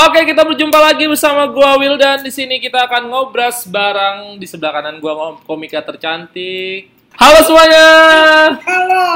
Oke, 0.00 0.24
kita 0.24 0.48
berjumpa 0.48 0.78
lagi 0.80 1.04
bersama 1.04 1.44
gua 1.44 1.76
Will 1.76 2.00
dan 2.00 2.24
di 2.24 2.32
sini 2.32 2.56
kita 2.56 2.88
akan 2.88 3.12
ngobras 3.12 3.68
bareng 3.68 4.40
di 4.40 4.48
sebelah 4.48 4.80
kanan 4.80 4.96
gua 4.96 5.36
komika 5.44 5.84
tercantik. 5.84 6.88
Halo 7.20 7.44
semuanya. 7.44 7.86
Halo. 8.64 9.06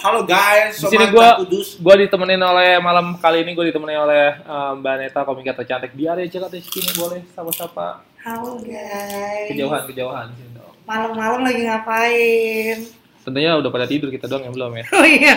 Halo 0.00 0.20
guys, 0.24 0.80
Di 0.80 0.88
sini 0.88 1.12
gua 1.12 1.36
Kudus. 1.36 1.76
gua 1.76 1.92
ditemenin 1.92 2.40
oleh 2.40 2.80
malam 2.80 3.20
kali 3.20 3.44
ini 3.44 3.52
gua 3.52 3.68
ditemenin 3.68 4.00
oleh 4.00 4.32
eh, 4.32 4.72
Mbak 4.80 4.94
Neta 4.96 5.20
komika 5.28 5.52
tercantik. 5.52 5.92
Di 5.92 6.08
area 6.08 6.24
Jakarta 6.24 6.56
sini 6.56 6.88
boleh 6.96 7.20
sapa-sapa 7.36 8.00
Halo 8.24 8.64
guys. 8.64 9.52
kejauhan-kejauhan 9.52 10.24
sini 10.32 10.56
dong. 10.56 10.72
Malam-malam 10.88 11.40
lagi 11.44 11.68
ngapain? 11.68 12.76
Tentunya 13.20 13.60
udah 13.60 13.68
pada 13.68 13.84
tidur 13.84 14.08
kita 14.08 14.24
doang 14.24 14.48
yang 14.48 14.56
belum 14.56 14.72
ya. 14.72 14.84
Oh 14.96 15.04
iya. 15.04 15.36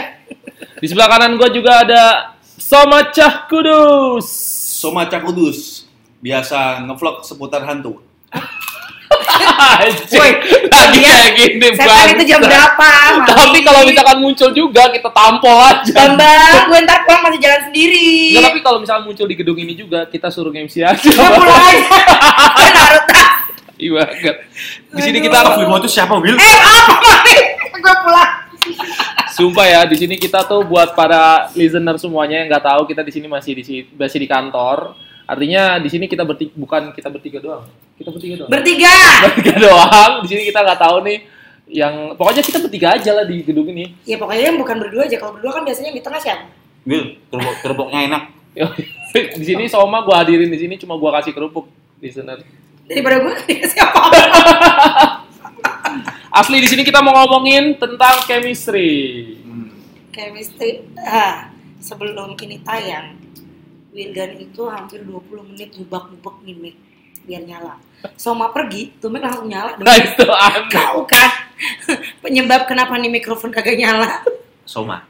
Di 0.80 0.88
sebelah 0.88 1.12
kanan 1.12 1.36
gua 1.36 1.52
juga 1.52 1.84
ada 1.84 2.04
Soma 2.56 3.12
Cah 3.12 3.52
Kudus. 3.52 4.53
Somaca 4.84 5.16
Kudus. 5.24 5.88
Biasa 6.20 6.84
ngevlog 6.84 7.24
seputar 7.24 7.64
hantu. 7.64 8.04
Woi, 10.20 10.32
lagi 10.68 11.00
kayak 11.00 11.32
gini 11.38 11.68
Setan 11.72 12.12
itu 12.18 12.24
jam 12.28 12.44
berapa? 12.44 12.92
Tapi 13.24 13.64
kalau 13.64 13.88
misalkan 13.88 14.18
muncul 14.20 14.50
juga 14.52 14.92
kita 14.92 15.08
tampol 15.08 15.56
aja. 15.64 15.94
Bambang, 15.96 16.68
gue 16.68 16.80
ntar 16.84 17.08
pulang 17.08 17.22
masih 17.24 17.40
jalan 17.40 17.62
sendiri. 17.72 18.36
Enggak, 18.36 18.44
tapi 18.52 18.60
kalau 18.60 18.78
misalkan 18.84 19.04
muncul 19.08 19.26
di 19.30 19.36
gedung 19.40 19.56
ini 19.56 19.74
juga 19.78 20.04
kita 20.12 20.28
suruh 20.28 20.52
MC 20.52 20.84
aja. 20.84 21.00
Gue 21.00 21.30
pulang 21.32 21.64
aja. 21.64 21.88
Gue 22.60 22.70
naruh 22.76 23.04
tas. 23.08 23.32
Iya 23.80 23.92
banget. 23.96 24.36
Di 24.92 25.02
sini 25.02 25.18
Aduh. 25.20 25.26
kita 25.32 25.38
Film 25.56 25.72
itu 25.80 25.90
siapa, 25.90 26.14
Will? 26.20 26.36
Eh 26.36 26.58
apa? 26.60 27.14
Gue 27.80 27.96
pulang. 28.04 28.32
Sumpah 29.34 29.66
ya, 29.66 29.82
di 29.90 29.98
sini 29.98 30.16
kita 30.22 30.46
tuh 30.46 30.62
buat 30.64 30.94
para 30.94 31.50
listener 31.58 31.98
semuanya 31.98 32.46
yang 32.46 32.48
nggak 32.54 32.66
tahu 32.66 32.82
kita 32.86 33.02
di 33.02 33.12
sini 33.12 33.26
masih 33.26 33.58
di 33.58 33.64
si- 33.66 33.88
masih 33.98 34.22
di 34.22 34.30
kantor. 34.30 34.94
Artinya 35.26 35.80
di 35.82 35.90
sini 35.90 36.06
kita 36.06 36.22
bertiga 36.22 36.54
bukan 36.54 36.82
kita 36.94 37.10
bertiga 37.10 37.40
doang. 37.42 37.64
Kita 37.98 38.10
bertiga 38.14 38.36
doang. 38.44 38.50
Bertiga. 38.52 38.94
bertiga 39.26 39.54
doang. 39.58 40.12
Di 40.22 40.28
sini 40.30 40.42
kita 40.46 40.60
nggak 40.62 40.80
tahu 40.80 40.98
nih 41.08 41.18
yang 41.74 41.94
pokoknya 42.14 42.44
kita 42.44 42.60
bertiga 42.62 42.88
aja 42.94 43.12
lah 43.18 43.26
di 43.26 43.42
gedung 43.42 43.66
ini. 43.72 43.98
Ya 44.06 44.20
pokoknya 44.20 44.54
yang 44.54 44.58
bukan 44.62 44.76
berdua 44.78 45.08
aja. 45.08 45.18
Kalau 45.18 45.34
berdua 45.40 45.52
kan 45.56 45.64
biasanya 45.66 45.92
di 45.96 46.02
tengah 46.04 46.20
siapa? 46.22 46.46
Will, 46.84 47.16
kerupuk, 47.32 47.56
kerupuknya 47.64 48.00
enak. 48.12 48.24
di 49.40 49.46
sini 49.48 49.66
Soma 49.66 50.06
gua 50.06 50.22
hadirin 50.22 50.52
di 50.52 50.60
sini 50.60 50.76
cuma 50.78 51.00
gua 51.00 51.18
kasih 51.18 51.34
kerupuk 51.34 51.66
listener. 52.04 52.44
Daripada 52.84 53.16
gue 53.24 53.34
siapa? 53.74 54.02
Asli 56.34 56.58
di 56.58 56.66
sini 56.66 56.82
kita 56.82 56.98
mau 57.06 57.14
ngomongin 57.14 57.78
tentang 57.78 58.26
chemistry. 58.26 58.90
Chemistry. 60.10 60.82
Ah, 60.98 61.54
sebelum 61.78 62.34
ini 62.42 62.58
tayang, 62.66 63.22
Wildan 63.94 64.42
itu 64.42 64.66
hampir 64.66 65.06
20 65.06 65.54
menit 65.54 65.78
ngubak-ngubak 65.78 66.42
nih 66.42 66.58
mic 66.58 66.76
biar 67.30 67.46
nyala. 67.46 67.78
Soma 68.18 68.50
pergi, 68.50 68.98
tuh 68.98 69.14
mic 69.14 69.22
langsung 69.22 69.46
nyala. 69.46 69.78
Nah 69.78 69.94
itu 69.94 70.26
aneh. 70.26 70.74
Kau 70.74 71.06
kan 71.06 71.54
penyebab 72.26 72.66
kenapa 72.66 72.98
nih 72.98 73.14
mikrofon 73.14 73.54
kagak 73.54 73.78
nyala. 73.78 74.26
Soma. 74.66 75.06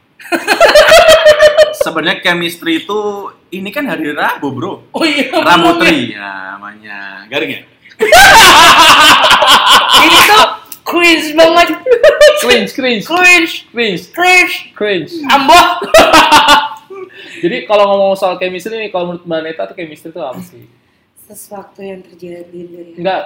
Sebenarnya 1.88 2.20
chemistry 2.20 2.84
itu 2.84 3.32
ini 3.48 3.72
kan 3.72 3.88
hari 3.88 4.12
Rabu, 4.12 4.52
Bro. 4.52 4.92
Oh 4.92 5.08
iya. 5.08 5.32
Rabu 5.32 5.72
belum 5.72 5.80
ya? 5.80 5.88
Tri 5.88 6.20
ya, 6.20 6.60
namanya. 6.60 7.24
Garing 7.32 7.52
ya? 7.56 7.62
Ini 10.04 10.20
tuh 10.26 10.63
cringe 10.84 11.36
banget. 11.36 11.68
Cringe, 12.44 12.72
cringe, 12.76 13.04
Cringe, 13.08 13.54
cringe, 13.72 14.04
cringe. 14.12 14.54
cringe. 14.76 15.12
Amboh. 15.32 15.80
Jadi 17.44 17.68
kalau 17.68 17.84
ngomong 17.92 18.16
soal 18.16 18.40
chemistry 18.40 18.80
nih, 18.80 18.92
kalau 18.92 19.16
menurut 19.16 19.24
Mbak 19.28 19.42
Neta 19.44 19.64
tuh 19.68 19.76
chemistry 19.76 20.12
itu 20.16 20.22
apa 20.24 20.40
sih? 20.44 20.64
Sesuatu 21.24 21.80
yang 21.80 22.04
terjadi 22.04 22.60
dari 22.68 22.92
Enggak, 23.00 23.22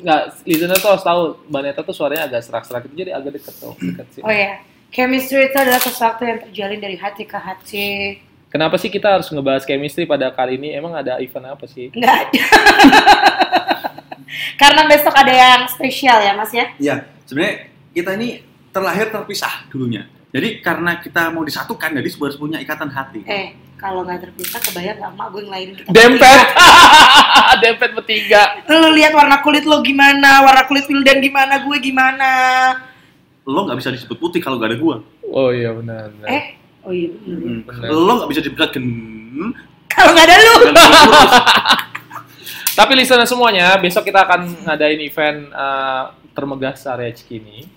enggak. 0.00 0.22
Listener 0.44 0.76
tuh 0.80 0.90
harus 0.92 1.04
tahu 1.04 1.20
Mbak 1.48 1.62
Neta 1.64 1.80
tuh 1.84 1.94
suaranya 1.96 2.28
agak 2.28 2.42
serak-serak 2.44 2.88
itu, 2.88 2.94
jadi 3.04 3.16
agak 3.16 3.40
deket 3.40 3.54
tuh, 3.60 3.72
deket 3.76 4.06
sih. 4.12 4.20
Oh 4.24 4.32
ya, 4.32 4.60
chemistry 4.92 5.48
itu 5.48 5.56
adalah 5.56 5.80
sesuatu 5.80 6.24
yang 6.24 6.40
terjalin 6.48 6.80
dari 6.80 6.96
hati 6.96 7.24
ke 7.28 7.38
hati. 7.38 7.88
Kenapa 8.52 8.76
sih 8.76 8.92
kita 8.92 9.16
harus 9.16 9.32
ngebahas 9.32 9.64
chemistry 9.64 10.04
pada 10.04 10.28
kali 10.28 10.60
ini? 10.60 10.76
Emang 10.76 10.92
ada 10.92 11.16
event 11.24 11.56
apa 11.56 11.64
sih? 11.64 11.88
Enggak 11.96 12.28
ada. 12.28 12.44
Karena 14.60 14.84
besok 14.84 15.16
ada 15.16 15.32
yang 15.32 15.64
spesial 15.72 16.20
ya 16.20 16.36
Mas 16.36 16.52
ya. 16.52 16.68
Iya, 16.76 17.08
sebenarnya 17.24 17.72
kita 17.96 18.10
ini 18.20 18.44
terlahir 18.68 19.08
terpisah 19.08 19.64
dulunya. 19.72 20.04
Jadi 20.32 20.64
karena 20.64 20.96
kita 20.96 21.28
mau 21.28 21.44
disatukan, 21.44 21.92
jadi 21.92 22.08
harus 22.08 22.40
punya 22.40 22.56
ikatan 22.56 22.88
hati. 22.88 23.20
Eh, 23.28 23.52
kalau 23.76 24.00
nggak 24.00 24.24
terpisah 24.24 24.64
kebayang 24.64 24.96
nggak 24.96 25.12
mak 25.12 25.28
gue 25.28 25.42
ngelahirin 25.44 25.74
kita. 25.76 25.88
Dempet, 25.92 26.38
dempet 27.64 27.90
bertiga. 27.92 28.42
Lu 28.64 28.96
lihat 28.96 29.12
warna 29.12 29.44
kulit 29.44 29.68
lo 29.68 29.84
gimana, 29.84 30.40
warna 30.40 30.64
kulit 30.64 30.88
Wildan 30.88 31.20
gimana, 31.20 31.60
gue 31.60 31.76
gimana. 31.84 32.30
Lo 33.44 33.68
nggak 33.68 33.76
bisa 33.76 33.92
disebut 33.92 34.16
putih 34.16 34.40
kalau 34.40 34.56
nggak 34.56 34.72
ada 34.72 34.78
gua. 34.80 34.96
Oh 35.28 35.52
iya 35.52 35.68
benar. 35.76 36.08
benar. 36.16 36.28
Eh, 36.32 36.44
oh 36.82 36.92
iya 36.92 37.08
bener. 37.10 37.64
Hmm. 37.64 37.88
Lo 37.88 38.12
nggak 38.18 38.30
bisa 38.30 38.40
dibilang 38.40 38.70
gen. 38.70 38.86
Kalau 39.86 40.10
nggak 40.12 40.24
ada 40.24 40.36
lu. 40.38 40.54
Tapi 42.72 42.92
listener 42.96 43.24
semuanya, 43.24 43.76
besok 43.76 44.02
kita 44.02 44.24
akan 44.24 44.64
ngadain 44.64 44.98
event 44.98 45.38
eh, 45.46 46.02
termegah 46.32 46.72
area 46.72 47.12
Cikini. 47.12 47.68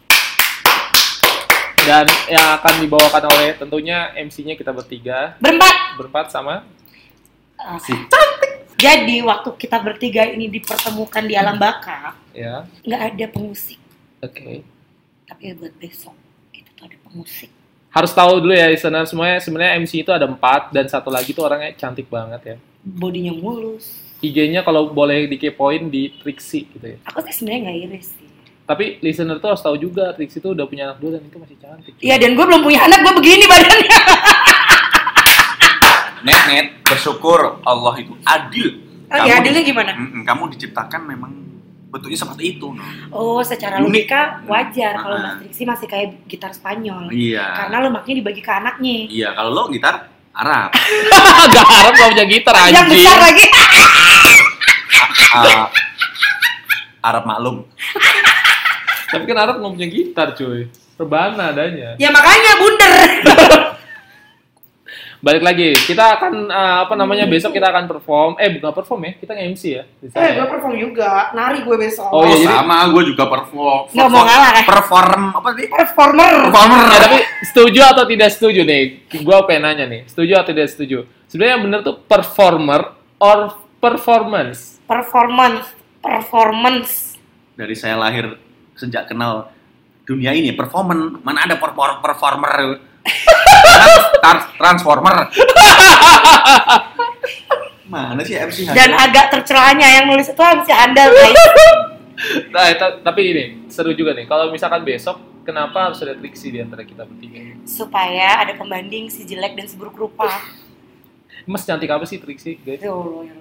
Dan 1.85 2.09
yang 2.25 2.57
akan 2.57 2.73
dibawakan 2.81 3.23
oleh 3.29 3.53
tentunya 3.53 4.09
MC-nya 4.17 4.57
kita 4.57 4.73
bertiga, 4.73 5.37
Berempat. 5.37 6.01
berempat 6.01 6.33
sama 6.33 6.65
Ah, 7.55 7.77
Jadi 8.75 9.21
waktu 9.21 9.49
kita 9.55 9.77
bertiga 9.79 10.25
ini 10.27 10.49
dipertemukan 10.49 11.23
di 11.23 11.37
alam 11.37 11.55
baka, 11.55 12.17
ya. 12.33 12.65
nggak 12.83 13.01
ada 13.13 13.25
pengusik. 13.31 13.79
Oke. 14.19 14.65
Tapi 15.25 15.41
ya 15.41 15.53
buat 15.55 15.73
besok 15.77 16.17
kita 16.51 16.69
tuh 16.73 16.89
ada 16.89 16.97
pengusik. 16.99 17.53
Harus 17.95 18.11
tahu 18.11 18.43
dulu 18.43 18.51
ya 18.51 18.67
listener 18.67 19.07
semuanya, 19.07 19.39
sebenarnya 19.39 19.79
MC 19.79 20.03
itu 20.03 20.11
ada 20.11 20.27
empat 20.27 20.75
dan 20.75 20.83
satu 20.91 21.07
lagi 21.07 21.31
tuh 21.31 21.47
orangnya 21.47 21.71
cantik 21.79 22.11
banget 22.11 22.41
ya. 22.43 22.55
Bodinya 22.83 23.31
mulus. 23.31 24.03
IG-nya 24.19 24.67
kalau 24.67 24.91
boleh 24.91 25.31
dikepoin 25.31 25.87
di 25.87 26.11
Trixie 26.19 26.67
gitu 26.75 26.83
ya. 26.91 26.99
Aku 27.07 27.23
sih 27.23 27.39
sebenarnya 27.39 27.71
nggak 27.71 27.77
iris 27.87 28.07
sih. 28.19 28.27
Tapi 28.67 28.99
listener 28.99 29.39
tuh 29.39 29.55
harus 29.55 29.63
tahu 29.63 29.79
juga 29.79 30.11
Trixie 30.11 30.43
tuh 30.43 30.51
udah 30.51 30.67
punya 30.67 30.91
anak 30.91 30.99
dua 30.99 31.15
dan 31.15 31.23
itu 31.23 31.39
masih 31.39 31.55
cantik. 31.55 31.95
Iya 32.03 32.19
dan 32.19 32.35
gue 32.35 32.43
belum 32.43 32.67
punya 32.67 32.83
anak, 32.83 32.99
gue 32.99 33.13
begini 33.15 33.43
badannya. 33.47 33.99
Net 36.27 36.41
net 36.51 36.67
bersyukur 36.83 37.63
Allah 37.63 37.95
itu 37.95 38.11
adil. 38.27 38.83
Oh 39.07 39.23
iya, 39.23 39.39
adilnya 39.39 39.63
gimana? 39.63 39.95
Mm-mm, 39.95 40.27
kamu 40.27 40.51
diciptakan 40.57 41.01
memang 41.07 41.31
bentuknya 41.95 42.19
seperti 42.19 42.43
itu. 42.53 42.67
Oh, 43.09 43.39
secara 43.39 43.79
Unik. 43.79 43.87
logika 43.87 44.21
wajar 44.45 44.93
kalau 44.93 45.15
Ah. 45.15 45.21
Mbak 45.21 45.33
Trixie 45.41 45.63
masih 45.63 45.87
kayak 45.87 46.07
gitar 46.27 46.51
Spanyol. 46.51 47.07
Iya. 47.09 47.55
Karena 47.55 47.77
lemaknya 47.81 48.13
dibagi 48.19 48.41
ke 48.41 48.51
anaknya. 48.51 48.95
Iya, 49.07 49.29
kalau 49.31 49.51
lo 49.51 49.63
gitar 49.69 50.11
Arab. 50.31 50.75
Gak 51.55 51.63
harap 51.65 51.93
gak 51.93 52.09
punya 52.11 52.25
gitar 52.27 52.53
Yang 52.67 52.67
anjing. 52.67 52.99
besar 52.99 53.17
lagi. 53.21 53.45
Ah, 55.35 55.67
Arab 57.01 57.23
maklum. 57.25 57.67
Tapi 59.05 59.23
kan 59.25 59.37
Arab 59.37 59.59
nggak 59.59 59.73
punya 59.73 59.87
gitar 59.89 60.27
cuy. 60.31 60.71
Rebana 60.95 61.51
adanya. 61.51 61.91
ya 61.95 62.07
makanya 62.07 62.51
bunder. 62.55 62.93
Balik 65.25 65.41
lagi, 65.41 65.73
kita 65.73 66.21
akan 66.21 66.53
eh, 66.53 66.75
apa 66.85 66.93
namanya 66.93 67.25
besok 67.25 67.49
kita 67.49 67.73
akan 67.73 67.89
perform. 67.89 68.37
Eh 68.37 68.61
bukan 68.61 68.69
perform 68.77 69.09
ya, 69.09 69.11
kita 69.17 69.33
nge-MC 69.33 69.63
ya. 69.73 69.83
eh, 70.05 70.05
ya. 70.13 70.37
gue 70.37 70.47
perform 70.53 70.77
juga. 70.77 71.33
Nari 71.33 71.65
gue 71.65 71.77
besok. 71.81 72.13
Oh, 72.13 72.21
iya, 72.29 72.45
jadi- 72.45 72.53
sama 72.61 72.85
gue 72.93 73.03
juga 73.09 73.25
perform. 73.25 73.89
Nggak 73.89 74.09
mau 74.13 74.21
ngalah, 74.21 74.51
eh. 74.53 74.65
Perform 74.69 75.21
apa 75.33 75.49
sih? 75.57 75.65
Performer. 75.65 76.33
Performer. 76.53 76.85
Ya, 76.85 76.99
tapi 77.09 77.17
setuju 77.41 77.81
atau 77.89 78.05
tidak 78.05 78.29
setuju 78.37 78.61
nih? 78.61 78.83
Gua 79.25 79.49
pengen 79.49 79.65
nanya 79.65 79.85
nih, 79.89 80.05
setuju 80.05 80.45
atau 80.45 80.53
tidak 80.53 80.69
setuju? 80.69 81.09
Sebenarnya 81.25 81.53
yang 81.57 81.63
bener 81.65 81.79
tuh 81.81 81.97
performer 82.05 82.81
or 83.17 83.37
performance. 83.81 84.77
Performance. 84.85 85.73
Performance. 86.05 87.17
Dari 87.57 87.73
saya 87.73 87.97
lahir 87.97 88.37
sejak 88.77 89.09
kenal 89.09 89.49
dunia 90.05 90.37
ini 90.37 90.53
performan 90.53 91.17
mana 91.25 91.49
ada 91.49 91.57
perfor 91.57 91.97
performer 91.97 92.77
Trans- 94.25 94.49
transformer 94.57 95.15
mana 97.85 98.21
sih 98.25 98.33
MC 98.33 98.65
Dan 98.73 98.97
agak 98.97 99.29
tercelanya 99.29 99.85
yang 99.85 100.05
nulis 100.09 100.25
itu 100.25 100.41
harus 100.41 100.65
Anda, 100.67 101.05
guys. 101.05 101.37
Nah, 102.49 102.71
ta- 102.73 103.03
tapi 103.03 103.21
ini 103.27 103.43
seru 103.67 103.91
juga 103.91 104.15
nih. 104.15 104.23
Kalau 104.23 104.47
misalkan 104.47 104.81
besok, 104.81 105.19
kenapa 105.43 105.91
harus 105.91 105.99
ada 105.99 106.15
Trixie 106.15 106.47
di 106.47 106.63
antara 106.63 106.81
kita 106.81 107.03
bertiga? 107.03 107.59
Supaya 107.67 108.39
ada 108.39 108.55
pembanding 108.55 109.11
si 109.11 109.27
jelek 109.27 109.53
dan 109.53 109.67
si 109.67 109.75
buruk 109.75 109.93
rupa. 109.93 110.31
Mas 111.51 111.67
cantik 111.67 111.91
apa 111.91 112.07
sih 112.07 112.17
Trixie, 112.17 112.55
guys? 112.57 112.79
Ya 112.79 112.89
Allah, 112.89 113.27
ya. 113.27 113.35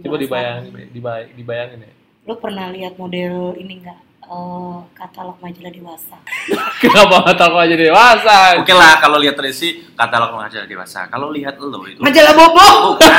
Coba 0.00 0.16
dibayangin, 0.16 0.70
deh, 0.72 0.86
dibay- 0.90 1.30
dibayangin 1.34 1.84
ya. 1.84 1.92
Lo 2.24 2.38
pernah 2.38 2.70
lihat 2.70 2.96
model 2.96 3.58
ini 3.58 3.82
nggak? 3.82 3.98
Eh, 4.26 4.76
katalog 4.92 5.36
majalah 5.38 5.70
dewasa. 5.70 6.16
Kenapa 6.82 7.32
tahu 7.32 7.54
aja 7.56 7.74
dewasa? 7.74 8.36
Oke 8.58 8.72
lah 8.72 8.98
kalau 8.98 9.16
lihat 9.16 9.34
Tracy 9.34 9.84
katalog 9.92 10.34
majalah 10.34 10.64
dewasa. 10.64 11.06
Kalau 11.06 11.28
lihat 11.30 11.54
lo 11.56 11.84
itu 11.84 12.00
Majalah 12.00 12.32
bobo. 12.32 12.66
bukan, 12.96 13.12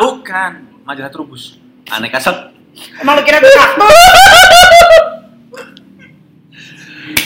bukan 0.00 0.52
majalah 0.82 1.10
Trubus. 1.10 1.60
Aneka 1.88 2.18
set. 2.18 2.36
Emang 3.00 3.16
lu 3.16 3.22
kira 3.22 3.38
bisa? 3.38 3.64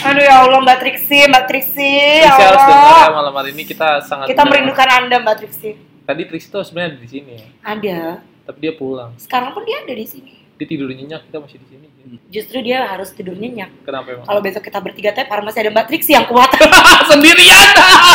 Aduh 0.03 0.23
ya 0.23 0.43
Allah 0.43 0.59
Mbak 0.63 0.79
Triksi, 0.79 1.19
Mbak 1.31 1.45
Triksi, 1.47 1.95
ya 2.23 2.35
Allah. 2.35 3.11
malam 3.13 3.35
hari 3.35 3.55
ini 3.55 3.63
kita 3.63 4.03
sangat 4.03 4.27
Kita 4.27 4.43
merindukan 4.43 4.87
Anda 4.89 5.23
Mbak 5.23 5.37
Triksi. 5.39 5.79
Tadi 6.03 6.23
Triksi 6.27 6.51
tuh 6.51 6.67
sebenarnya 6.67 6.95
ada 6.95 6.99
di 6.99 7.09
sini 7.09 7.33
ya, 7.39 7.47
Ada. 7.63 8.01
tapi 8.43 8.59
dia 8.59 8.75
pulang. 8.75 9.15
Sekarang 9.15 9.55
pun 9.55 9.63
dia 9.63 9.79
ada 9.79 9.95
di 9.95 10.03
sini. 10.03 10.42
Dia 10.63 10.71
tidur 10.79 10.95
nyenyak, 10.95 11.27
kita 11.27 11.43
masih 11.43 11.59
di 11.59 11.67
sini. 11.75 11.87
Justru 12.31 12.63
dia 12.63 12.87
harus 12.87 13.11
tidur 13.11 13.35
nyenyak. 13.35 13.83
Kenapa 13.83 14.15
emang? 14.15 14.31
Kalau 14.31 14.39
besok 14.39 14.63
kita 14.63 14.79
bertiga 14.79 15.11
tepar 15.11 15.43
masih 15.43 15.67
ada 15.67 15.75
Mbak 15.75 15.91
Triksi 15.91 16.15
yang 16.15 16.23
kuat. 16.31 16.55
Sendirian. 17.11 17.67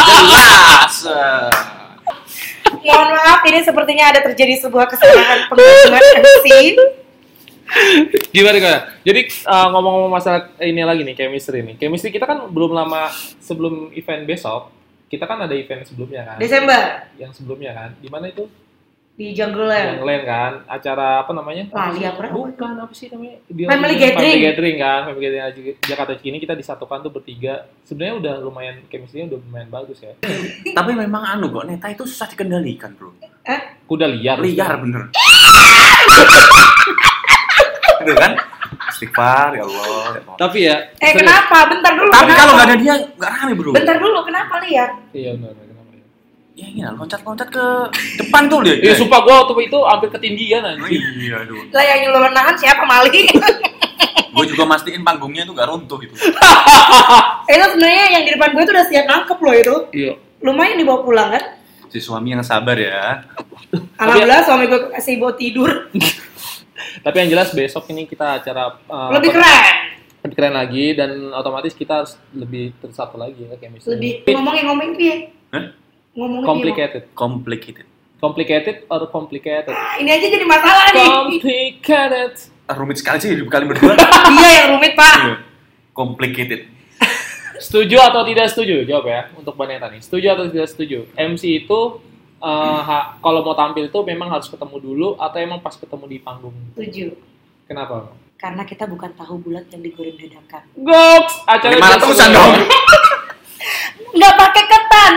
Jelas. 0.07 0.93
Mohon 2.87 3.07
maaf, 3.19 3.43
ini 3.51 3.59
sepertinya 3.67 4.15
ada 4.15 4.23
terjadi 4.23 4.63
sebuah 4.63 4.87
kesalahan 4.87 5.51
penghitungan 5.51 6.03
MC. 6.23 6.47
Gimana 8.31 8.55
gimana? 8.63 8.79
Jadi 9.03 9.21
uh, 9.43 9.67
ngomong-ngomong 9.75 10.11
masalah 10.15 10.55
ini 10.63 10.87
lagi 10.87 11.03
nih, 11.03 11.19
chemistry 11.19 11.67
nih. 11.67 11.75
Chemistry 11.75 12.15
kita 12.15 12.23
kan 12.23 12.47
belum 12.47 12.71
lama 12.71 13.11
sebelum 13.43 13.91
event 13.91 14.23
besok, 14.23 14.71
kita 15.11 15.27
kan 15.27 15.43
ada 15.43 15.51
event 15.51 15.83
sebelumnya 15.83 16.23
kan. 16.23 16.37
Desember 16.39 17.11
Yang 17.19 17.43
sebelumnya 17.43 17.75
kan. 17.75 17.89
Di 17.99 18.07
mana 18.07 18.31
itu? 18.31 18.47
Di 19.17 19.33
Jungle 19.33 19.65
Land. 19.65 20.05
lain 20.05 20.23
kan. 20.29 20.61
Acara 20.69 21.25
apa 21.25 21.33
namanya? 21.33 21.65
Lali 21.73 22.05
apa? 22.05 22.29
Bukan 22.29 22.77
apa 22.77 22.93
sih 22.93 23.09
namanya? 23.09 23.41
Dia 23.49 23.65
Family 23.65 23.73
Family 23.73 23.95
gathering. 23.97 24.37
gathering 24.45 24.77
kan. 24.77 25.01
Family 25.09 25.21
gathering 25.25 25.45
aja 25.49 25.59
Jakarta 25.89 26.13
Cikini 26.21 26.37
kita 26.37 26.53
disatukan 26.53 27.01
tuh 27.01 27.09
bertiga. 27.09 27.65
Sebenarnya 27.81 28.13
udah 28.21 28.35
lumayan 28.45 28.77
chemistry-nya 28.85 29.33
udah 29.33 29.39
lumayan 29.41 29.69
bagus 29.73 30.05
ya. 30.05 30.13
Tapi 30.77 30.91
memang 30.93 31.25
anu 31.25 31.49
kok 31.49 31.65
Neta 31.65 31.89
itu 31.89 32.05
susah 32.05 32.29
dikendalikan 32.29 32.93
bro. 32.93 33.09
Eh? 33.41 33.81
Kuda 33.89 34.05
liar. 34.05 34.37
Liar 34.37 34.73
bener. 34.85 35.09
Itu 38.05 38.13
kan? 38.13 38.31
Istighfar 38.93 39.57
ya 39.57 39.65
Allah. 39.65 40.21
Tapi 40.37 40.69
ya. 40.69 40.77
Eh 41.01 41.09
serius. 41.09 41.25
kenapa? 41.25 41.57
Bentar 41.73 41.91
dulu. 41.97 42.09
Tapi 42.13 42.31
kalau 42.37 42.53
nggak 42.53 42.67
ada 42.69 42.77
dia 42.77 42.93
nggak 43.17 43.31
rame 43.33 43.53
bro. 43.57 43.73
Bentar 43.73 43.97
dulu, 43.97 44.19
kenapa 44.29 44.61
liar? 44.61 44.89
Iya 45.09 45.33
benar. 45.41 45.66
Ya? 46.57 46.65
Ini 46.67 46.81
lah, 46.83 46.93
loncat-loncat 46.97 47.47
ke 47.47 47.65
depan 48.17 48.49
tuh 48.49 48.65
dia. 48.65 48.75
Iya, 48.81 48.93
sumpah 48.97 49.21
gua 49.21 49.45
waktu 49.45 49.69
itu 49.69 49.77
hampir 49.85 50.09
ketindian 50.09 50.65
Oh, 50.65 50.71
anjing. 50.73 51.01
Iya, 51.21 51.45
aduh. 51.45 51.61
Lah 51.69 51.83
yang 51.85 51.99
nyuruh 52.09 52.31
nahan 52.33 52.55
siapa 52.57 52.83
Mali? 52.83 53.23
Gue 54.37 54.45
juga 54.45 54.69
mastiin 54.69 55.01
panggungnya 55.01 55.49
itu 55.49 55.53
nggak 55.53 55.65
runtuh 55.65 55.97
gitu. 55.97 56.13
itu 57.49 57.65
sebenarnya 57.73 58.05
yang 58.13 58.21
di 58.21 58.31
depan 58.37 58.53
gue 58.53 58.63
tuh 58.69 58.73
udah 58.77 58.85
siap 58.85 59.05
nangkep 59.09 59.37
loh 59.41 59.55
itu. 59.57 59.75
Iya. 59.97 60.13
Lumayan 60.45 60.77
dibawa 60.77 61.01
pulang 61.01 61.29
kan? 61.33 61.43
Si 61.89 61.97
suami 61.97 62.37
yang 62.37 62.45
sabar 62.45 62.77
ya. 62.77 63.25
Alhamdulillah 63.97 64.45
suami 64.45 64.69
gue 64.69 64.93
kasih 64.93 65.17
bawa 65.17 65.33
tidur. 65.33 65.89
Tapi 67.05 67.15
yang 67.17 67.29
jelas 67.33 67.49
besok 67.49 67.89
ini 67.89 68.05
kita 68.05 68.37
acara 68.37 68.77
uh, 68.85 69.09
Lebih 69.17 69.33
keren. 69.33 69.73
lebih 70.21 70.35
keren 70.37 70.53
lagi 70.53 70.85
dan 70.93 71.09
otomatis 71.33 71.73
kita 71.73 72.03
harus 72.05 72.13
lebih 72.29 72.77
tersatu 72.77 73.17
lagi 73.17 73.41
ya 73.41 73.57
chemistry. 73.57 73.97
Lebih 74.21 74.37
ngomongin 74.37 74.63
ngomongin 74.69 74.93
dia. 75.01 75.15
Hah? 75.49 75.65
Ngomongin 76.17 76.43
complicated. 76.43 77.03
Complicated. 77.13 77.85
Complicated 78.17 78.75
or 78.89 79.05
complicated? 79.07 79.69
Ah, 79.69 80.01
Ini 80.01 80.09
aja 80.09 80.25
jadi 80.27 80.41
masalah 80.43 80.89
nih. 80.89 81.05
Complicated. 81.05 82.31
Ah, 82.65 82.73
rumit 82.73 82.97
sekali 82.97 83.21
sih 83.21 83.29
hidup 83.31 83.47
kalian 83.47 83.69
berdua. 83.69 83.93
Iya 84.33 84.49
yang 84.57 84.69
rumit 84.73 84.97
pak. 84.97 85.15
Iya. 85.15 85.35
Complicated. 85.93 86.61
Setuju 87.57 87.97
atau 87.99 88.21
tidak 88.21 88.49
setuju? 88.49 88.81
Jawab 88.83 89.05
ya 89.05 89.21
untuk 89.33 89.53
Baneta 89.53 89.85
nih. 89.87 90.01
Setuju 90.01 90.27
atau 90.31 90.45
tidak 90.45 90.67
setuju? 90.67 91.05
MC 91.13 91.43
itu 91.59 91.79
uh, 92.37 92.79
ha- 92.79 93.17
kalau 93.17 93.41
mau 93.41 93.53
tampil 93.53 93.85
itu 93.85 93.99
memang 94.03 94.29
harus 94.29 94.45
ketemu 94.45 94.77
dulu 94.77 95.07
atau 95.15 95.37
emang 95.37 95.61
pas 95.61 95.73
ketemu 95.73 96.05
di 96.07 96.17
panggung? 96.17 96.53
Tujuh. 96.73 97.13
Kenapa? 97.65 98.13
Karena 98.35 98.61
kita 98.61 98.85
bukan 98.85 99.09
tahu 99.11 99.37
bulat 99.39 99.65
yang 99.69 99.81
digoreng 99.81 100.13
dadakan. 100.15 100.61
Goks! 100.75 101.33
Acara 101.45 101.73
Gimana 101.73 101.85
biasa 101.91 102.03
tulisan 102.03 102.29
dulu. 102.29 102.37
dong? 102.37 102.53
Nggak 104.17 104.33
pakai 104.35 104.63
ketan. 104.67 105.13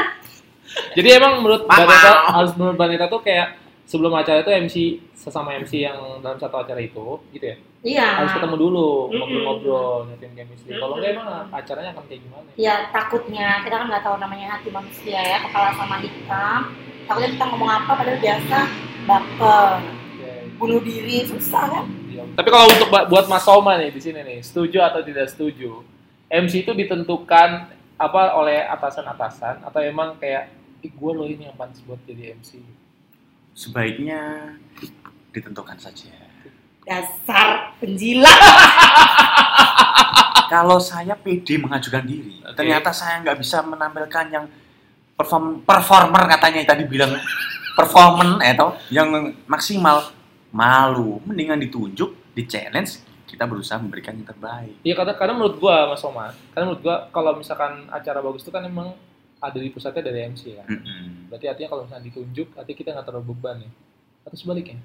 Jadi 0.97 1.09
emang 1.13 1.41
menurut. 1.43 1.65
Baneta 1.67 2.11
harus 2.33 2.53
menurut 2.59 2.77
Baneta 2.77 3.05
tuh 3.07 3.21
kayak 3.21 3.57
sebelum 3.85 4.15
acara 4.15 4.39
itu 4.41 4.51
MC 4.55 4.77
sesama 5.19 5.59
MC 5.59 5.83
yang 5.83 5.99
dalam 6.23 6.39
satu 6.39 6.63
acara 6.63 6.79
itu 6.79 7.19
gitu 7.35 7.43
ya 7.45 7.57
Iya. 7.81 8.07
harus 8.23 8.37
ketemu 8.37 8.57
dulu 8.61 9.09
ngobrol-ngobrol 9.09 10.05
nyetin 10.13 10.37
chemistry 10.37 10.77
kalau 10.77 11.01
enggak 11.01 11.17
emang 11.17 11.49
acaranya 11.49 11.91
akan 11.97 12.05
kayak 12.07 12.21
gimana 12.23 12.49
Ya 12.55 12.75
takutnya 12.93 13.65
kita 13.65 13.75
kan 13.81 13.87
nggak 13.89 14.05
tahu 14.05 14.17
namanya 14.21 14.47
hati 14.55 14.69
manusia 14.69 15.17
ya 15.17 15.41
kepala 15.43 15.73
sama 15.75 15.97
hitam. 15.99 16.61
Takutnya 17.09 17.31
kita 17.35 17.45
ngomong 17.51 17.71
apa 17.73 17.91
padahal 17.97 18.21
biasa 18.21 18.59
baper, 19.09 19.69
bunuh 20.61 20.81
diri 20.85 21.25
susah 21.25 21.65
kan? 21.67 21.85
Iya. 22.07 22.23
Tapi 22.37 22.49
kalau 22.53 22.67
untuk 22.69 22.89
buat 22.93 23.27
Mas 23.27 23.43
Soma 23.43 23.81
nih 23.81 23.91
di 23.91 24.01
sini 24.05 24.21
nih, 24.21 24.39
setuju 24.45 24.85
atau 24.85 25.01
tidak 25.01 25.33
setuju? 25.33 25.81
MC 26.29 26.63
itu 26.63 26.77
ditentukan 26.77 27.65
apa 27.97 28.23
oleh 28.37 28.61
atasan-atasan 28.71 29.65
atau 29.65 29.81
emang 29.81 30.21
kayak 30.21 30.53
ih 30.81 30.93
gue 30.93 31.13
loh 31.13 31.27
ini 31.29 31.49
yang 31.49 31.57
pantas 31.57 31.81
buat 31.85 32.01
jadi 32.09 32.37
MC. 32.37 32.61
Sebaiknya 33.53 34.53
ditentukan 35.31 35.77
saja. 35.77 36.11
Dasar 36.85 37.77
penjilat. 37.79 38.41
Kalau 40.53 40.83
saya 40.83 41.15
PD 41.15 41.63
mengajukan 41.63 42.03
diri, 42.03 42.43
Oke. 42.43 42.59
ternyata 42.59 42.91
saya 42.91 43.23
nggak 43.23 43.39
bisa 43.39 43.63
menampilkan 43.63 44.27
yang 44.35 44.51
perform 45.15 45.63
performer 45.63 46.27
katanya 46.27 46.75
tadi 46.75 46.89
bilang 46.89 47.15
performan 47.77 48.41
eh 48.43 48.57
toh, 48.57 48.75
yang 48.91 49.31
maksimal 49.47 50.11
malu 50.51 51.23
mendingan 51.23 51.61
ditunjuk 51.61 52.35
di 52.35 52.43
challenge 52.49 53.05
kita 53.31 53.47
berusaha 53.47 53.79
memberikan 53.79 54.19
yang 54.19 54.27
terbaik 54.27 54.75
Iya 54.83 54.95
karena 54.99 55.15
karena 55.15 55.33
menurut 55.39 55.57
gua 55.63 55.87
Mas 55.87 56.03
Soma, 56.03 56.35
karena 56.51 56.65
menurut 56.73 56.83
gua 56.83 56.97
kalau 57.15 57.39
misalkan 57.39 57.87
acara 57.93 58.19
bagus 58.19 58.43
itu 58.43 58.51
kan 58.51 58.67
emang 58.67 58.97
ada 59.41 59.57
di 59.57 59.69
pusatnya 59.69 60.05
dari 60.05 60.29
MC 60.29 60.43
kan. 60.55 60.67
Mm-mm. 60.69 61.33
Berarti 61.33 61.47
artinya 61.49 61.69
kalau 61.69 61.83
misalnya 61.89 62.05
ditunjuk, 62.07 62.49
artinya 62.55 62.79
kita 62.79 62.91
nggak 62.93 63.07
terlalu 63.07 63.25
beban 63.33 63.57
ya. 63.61 63.71
Atau 64.23 64.37
sebaliknya? 64.37 64.79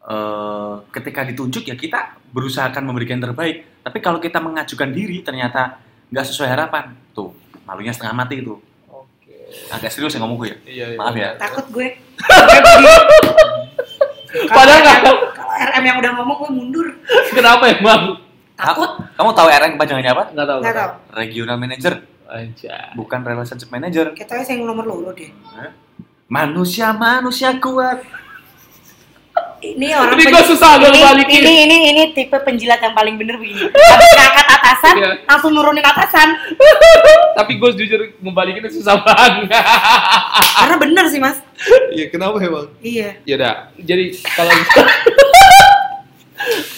Eh, 0.00 0.74
ketika 0.88 1.20
ditunjuk 1.20 1.66
ya 1.66 1.74
kita 1.74 2.16
berusaha 2.30 2.64
akan 2.64 2.80
memberikan 2.86 3.18
yang 3.18 3.28
terbaik 3.28 3.66
tapi 3.82 3.98
kalau 3.98 4.16
kita 4.16 4.38
mengajukan 4.38 4.88
diri 4.88 5.20
ternyata 5.20 5.82
nggak 6.08 6.24
sesuai 6.24 6.48
harapan 6.48 6.96
tuh 7.12 7.34
malunya 7.66 7.90
setengah 7.90 8.14
mati 8.14 8.40
itu 8.40 8.56
Oke. 8.88 9.36
agak 9.68 9.90
serius 9.90 10.14
ya 10.14 10.22
ngomong 10.22 10.38
gue 10.38 10.48
ya 10.48 10.56
Iya, 10.64 10.86
iya. 10.94 10.96
Maaf 10.96 11.12
ya. 11.12 11.30
Takut 11.36 11.66
gue. 11.68 11.86
Padahal 14.48 14.80
nggak 14.80 14.98
Kalau 15.02 15.18
kalau 15.34 15.52
RM 15.56 15.84
yang 15.84 15.96
udah 15.98 16.10
ngomong 16.16 16.36
gue 16.38 16.50
mundur. 16.52 16.86
Kenapa 17.34 17.64
emang? 17.68 18.02
Takut. 18.54 18.90
kamu 19.12 19.30
tahu 19.34 19.48
RN 19.50 19.70
kepanjangannya 19.76 20.12
apa 20.14 20.24
Nggak 20.32 20.46
tahu. 20.46 20.58
Nggak 20.62 20.76
tahu. 20.78 20.90
regional 21.14 21.56
manager 21.58 21.94
Aja. 22.28 22.92
bukan 22.92 23.20
relationship 23.22 23.68
manager 23.68 24.12
Kita 24.12 24.36
yang 24.38 24.62
nomor 24.62 24.84
loro 24.84 25.10
deh. 25.10 25.32
manusia 26.26 26.92
manusia 26.92 27.56
kuat 27.56 28.04
Ini 29.58 29.90
orang 29.90 30.14
Ini 30.14 30.38
susah 30.44 30.78
ini, 30.78 31.02
balikin. 31.02 31.42
ini 31.42 31.54
ini 31.64 31.76
ini 31.88 32.02
tipe 32.12 32.38
penjilat 32.38 32.78
yang 32.78 32.94
paling 32.94 33.18
bener 33.18 33.34
begini. 33.34 33.66
Habis 33.66 34.10
ngangkat 34.14 34.46
atasan, 34.48 34.94
Iya. 34.94 35.10
langsung 35.24 35.50
nurunin 35.50 35.82
atasan. 35.82 36.28
Tapi 37.34 37.58
gue 37.58 37.70
jujur 37.76 38.00
ngebalikinnya 38.18 38.70
susah 38.70 39.02
banget. 39.02 39.50
Karena 40.54 40.76
bener 40.78 41.04
sih 41.08 41.18
mas. 41.18 41.42
Iya, 41.90 42.06
kenapa 42.06 42.38
emang? 42.38 42.70
Iya. 42.78 43.18
Ya 43.24 43.34
udah, 43.34 43.54
jadi 43.76 44.04
kalau 44.30 44.54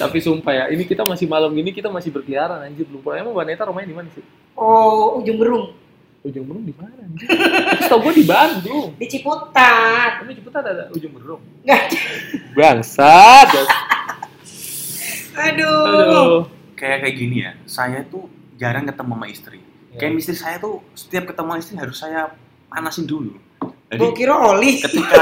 Tapi 0.00 0.18
sumpah 0.18 0.52
ya, 0.52 0.64
ini 0.68 0.82
kita 0.82 1.04
masih 1.04 1.28
malam 1.28 1.52
gini 1.52 1.70
kita 1.70 1.86
masih 1.86 2.08
berkeliaran 2.08 2.64
anjir 2.64 2.88
lupa. 2.88 3.14
Emang 3.14 3.36
Vanessa 3.36 3.68
rumahnya 3.68 3.88
di 3.88 3.96
mana 3.96 4.08
sih? 4.10 4.24
Oh 4.56 5.20
ujung 5.20 5.36
berung 5.36 5.76
Ujung 6.20 6.44
Berung 6.44 6.64
di 6.64 6.74
mana 6.76 6.92
anjir? 7.00 7.24
Tahu 7.88 8.00
gue 8.04 8.12
di 8.12 8.24
Bandung. 8.24 8.92
di 8.96 9.08
Ciputat. 9.08 10.20
Kamu 10.20 10.36
Ciputat 10.36 10.60
ada 10.62 10.84
Ujung 10.92 11.16
Berung. 11.16 11.40
Nggak. 11.64 11.96
Bangsat. 12.52 13.48
Aduh. 15.32 15.84
Aduh. 15.86 16.32
kayak 16.74 17.04
kayak 17.04 17.14
gini 17.14 17.44
ya 17.44 17.52
saya 17.64 18.00
tuh 18.04 18.24
jarang 18.56 18.84
ketemu 18.84 19.12
sama 19.14 19.26
istri 19.28 19.60
Ya. 19.90 19.98
kayak 19.98 20.22
istri 20.22 20.32
saya 20.34 20.56
tuh 20.56 20.80
setiap 20.94 21.26
ketemu 21.26 21.58
istri 21.58 21.74
harus 21.74 21.98
saya 21.98 22.30
panasin 22.68 23.04
dulu 23.04 23.34
Gue 23.60 23.68
jadi 23.90 24.06
kira 24.14 24.32
oli. 24.38 24.78
ketika 24.78 25.18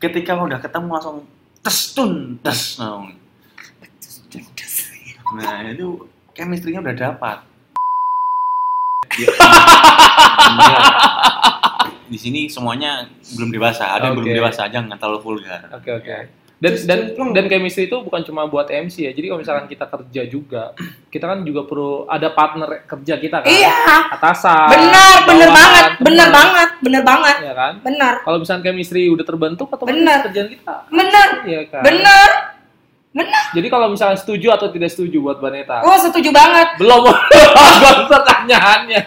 ketika 0.00 0.32
udah 0.38 0.58
ketemu 0.58 0.88
langsung 0.90 1.16
tes 1.60 1.78
tun 1.92 2.40
tes 2.40 2.80
langsung. 2.80 3.12
Nah 5.30 5.60
itu 5.62 5.88
chemistry-nya 6.32 6.80
udah 6.80 6.96
dapat 6.96 7.38
Ya, 9.10 9.24
iya. 10.54 10.78
di 12.06 12.14
sini 12.14 12.46
semuanya 12.46 13.02
belum 13.32 13.50
dewasa 13.50 13.90
ada 13.90 14.06
yang 14.06 14.16
belum 14.16 14.30
dewasa 14.32 14.60
aja 14.64 14.78
nggak 14.78 14.94
terlalu 14.96 15.20
vulgar 15.20 15.64
Oke 15.72 15.90
oke. 15.92 16.16
dan 16.56 16.70
Terus 16.70 16.82
dan 16.84 16.98
cemplung. 17.08 17.30
dan 17.32 17.44
chemistry 17.46 17.86
itu 17.86 17.96
bukan 17.96 18.20
cuma 18.20 18.44
buat 18.44 18.66
MC 18.66 18.96
ya. 19.00 19.12
Jadi 19.12 19.26
kalau 19.26 19.38
misalkan 19.38 19.66
kita 19.66 19.86
kerja 19.86 20.22
juga, 20.24 20.74
kita 21.06 21.24
kan 21.24 21.38
juga 21.40 21.62
perlu 21.64 22.02
ada 22.04 22.28
partner 22.28 22.82
kerja 22.84 23.14
kita 23.16 23.36
kan. 23.40 23.48
Iya. 23.48 23.74
Atasan. 24.12 24.66
Benar, 24.68 25.16
bener 25.24 25.46
bawahan, 25.46 25.54
banget, 25.54 25.90
bener 26.00 26.28
banget, 26.28 26.68
bener 26.80 27.02
banget, 27.04 27.36
Ya 27.40 27.54
kan? 27.54 27.72
benar, 27.80 28.14
Kalau 28.20 28.38
misalkan 28.38 28.62
chemistry 28.64 29.06
udah 29.06 29.22
terbentuk 29.22 29.66
atau 29.68 29.86
Benar. 29.86 30.26
kerjaan 30.26 30.48
kita. 30.48 30.74
bener, 30.88 31.28
Iya 31.44 31.62
kan? 31.64 31.82
bener, 31.84 32.28
bener. 33.12 33.44
Jadi 33.56 33.66
kalau 33.72 33.88
misalkan 33.88 34.20
setuju 34.20 34.52
atau 34.52 34.68
tidak 34.68 34.92
setuju 34.92 35.18
buat 35.24 35.38
Baneta? 35.40 35.80
Oh 35.80 35.96
setuju 35.96 36.28
banget. 36.28 36.76
Belum. 36.76 37.08
Belum 37.80 38.00
pertanyaannya. 38.04 39.02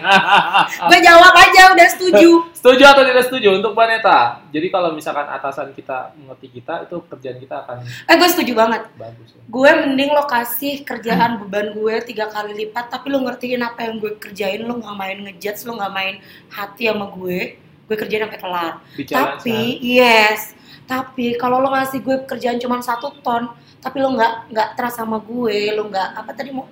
Gue 0.90 0.98
jawab 1.00 1.34
aja 1.38 1.62
udah 1.70 1.88
setuju. 1.88 2.30
setuju 2.52 2.84
atau 2.86 3.02
tidak 3.06 3.24
setuju 3.30 3.48
untuk 3.58 3.72
Baneta? 3.78 4.42
Jadi 4.50 4.66
kalau 4.70 4.94
misalkan 4.94 5.26
atasan 5.30 5.70
kita 5.74 6.14
mengerti 6.18 6.48
kita, 6.50 6.86
itu 6.86 6.96
kerjaan 7.06 7.38
kita 7.38 7.54
akan 7.66 7.76
Eh 7.82 8.14
gue 8.18 8.28
setuju 8.30 8.52
banget. 8.58 8.82
bagus. 8.98 9.28
Ya. 9.34 9.42
Gue 9.46 9.70
mending 9.70 10.10
lo 10.10 10.24
kasih 10.26 10.82
kerjaan 10.82 11.42
beban 11.46 11.74
gue 11.74 11.94
tiga 12.02 12.26
kali 12.30 12.54
lipat, 12.66 12.90
tapi 12.90 13.10
lo 13.10 13.22
ngertiin 13.22 13.62
apa 13.62 13.86
yang 13.86 14.02
gue 14.02 14.18
kerjain, 14.18 14.62
lo 14.66 14.78
nggak 14.78 14.96
main 14.98 15.18
ngejudge, 15.30 15.62
lo 15.66 15.78
nggak 15.78 15.94
main 15.94 16.14
hati 16.50 16.90
sama 16.90 17.06
gue, 17.14 17.58
gue 17.86 17.96
kerjain 17.96 18.26
sampai 18.26 18.40
kelar. 18.40 18.72
Bicara 18.94 19.38
Tapi 19.38 19.78
yes, 19.82 20.54
tapi 20.86 21.38
kalau 21.38 21.62
lo 21.62 21.70
ngasih 21.72 22.02
gue 22.02 22.16
kerjaan 22.26 22.58
cuma 22.58 22.82
satu 22.82 23.14
ton, 23.22 23.50
tapi 23.82 23.98
lo 23.98 24.08
nggak 24.10 24.32
nggak 24.48 24.68
trust 24.72 24.96
sama 24.96 25.18
gue, 25.18 25.58
lo 25.72 25.82
nggak 25.84 26.08
apa 26.14 26.30
tadi 26.30 26.50
mau 26.50 26.64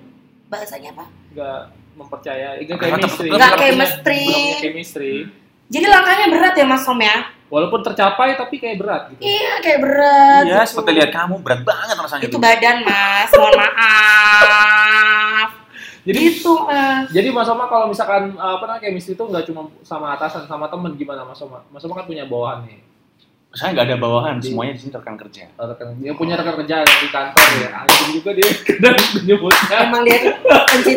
bahasanya 0.47 0.95
apa? 0.95 1.05
nggak 1.29 1.59
Nggak 2.73 2.79
chemistry. 2.97 3.27
tetep- 3.27 3.37
Nggak 3.37 3.51
chemistry. 3.59 4.23
punya 4.25 4.57
chemistry. 4.57 5.13
Jadi 5.67 5.85
langkahnya 5.85 6.27
berat 6.27 6.53
ya 6.53 6.65
Mas 6.65 6.81
Som 6.81 6.97
ya? 6.97 7.29
Walaupun 7.47 7.79
tercapai 7.81 8.33
tapi 8.33 8.55
kayak 8.57 8.79
berat 8.79 9.01
gitu. 9.09 9.19
Iya 9.21 9.59
kayak 9.59 9.79
berat. 9.81 10.43
Iya, 10.45 10.55
gitu. 10.57 10.69
seperti 10.71 10.89
lihat 10.93 11.11
kamu 11.11 11.35
berat 11.39 11.61
banget 11.61 11.95
rasanya 11.95 12.23
Itu 12.23 12.31
tuh. 12.31 12.41
badan 12.41 12.77
Mas, 12.81 13.29
mohon 13.29 13.55
maaf. 14.61 15.49
Jadi 16.01 16.17
Gitu 16.17 16.53
Mas. 16.57 17.05
jadi 17.11 17.27
Mas 17.29 17.45
Oma 17.45 17.67
kalau 17.67 17.85
misalkan 17.85 18.33
apa 18.33 18.63
namanya 18.63 18.81
chemistry 18.81 19.13
itu 19.13 19.21
nggak 19.21 19.45
cuma 19.45 19.61
sama 19.81 20.15
atasan, 20.15 20.43
sama 20.43 20.65
temen 20.65 20.95
gimana 20.95 21.21
Mas 21.21 21.37
Oma? 21.39 21.61
Mas 21.67 21.83
Oma 21.83 21.93
kan 21.93 22.05
punya 22.05 22.25
bawahan 22.25 22.65
nih. 22.65 22.79
Saya 23.51 23.75
nggak 23.75 23.83
ada 23.85 23.97
bawahan, 23.97 24.39
Di- 24.39 24.47
semuanya 24.47 24.73
di 24.73 24.79
sini 24.79 24.91
rekan 24.91 25.19
kerja. 25.19 25.43
Rekan, 25.51 25.99
dia 25.99 26.15
punya 26.15 26.39
rekan 26.39 26.55
kerja 26.57 26.75
di 26.81 27.07
kantor 27.09 27.47
ya. 27.59 27.69
Anjing 27.83 28.09
juga 28.15 28.31
dia 28.31 28.47
kadang 28.71 28.95
menyebutnya. 29.13 29.77
Emang 29.81 30.01
dia 30.01 30.19
luar 30.39 30.63
dia. 30.87 30.95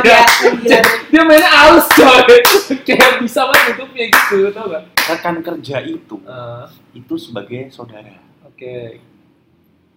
biasa 0.00 0.44
gila. 0.56 0.80
Dia 1.12 1.22
mainnya 1.22 1.50
halus 1.50 1.86
coy. 1.92 2.40
kayak 2.82 3.20
bisa 3.20 3.44
banget 3.44 3.64
tutupnya 3.70 4.04
gitu, 4.08 4.36
tau 4.48 4.64
gak? 4.66 4.82
Rekan 5.06 5.36
kerja 5.40 5.76
itu, 5.82 6.16
Uh, 6.22 6.64
itu 6.92 7.14
sebagai 7.16 7.68
saudara 7.68 8.16
Oke, 8.42 8.96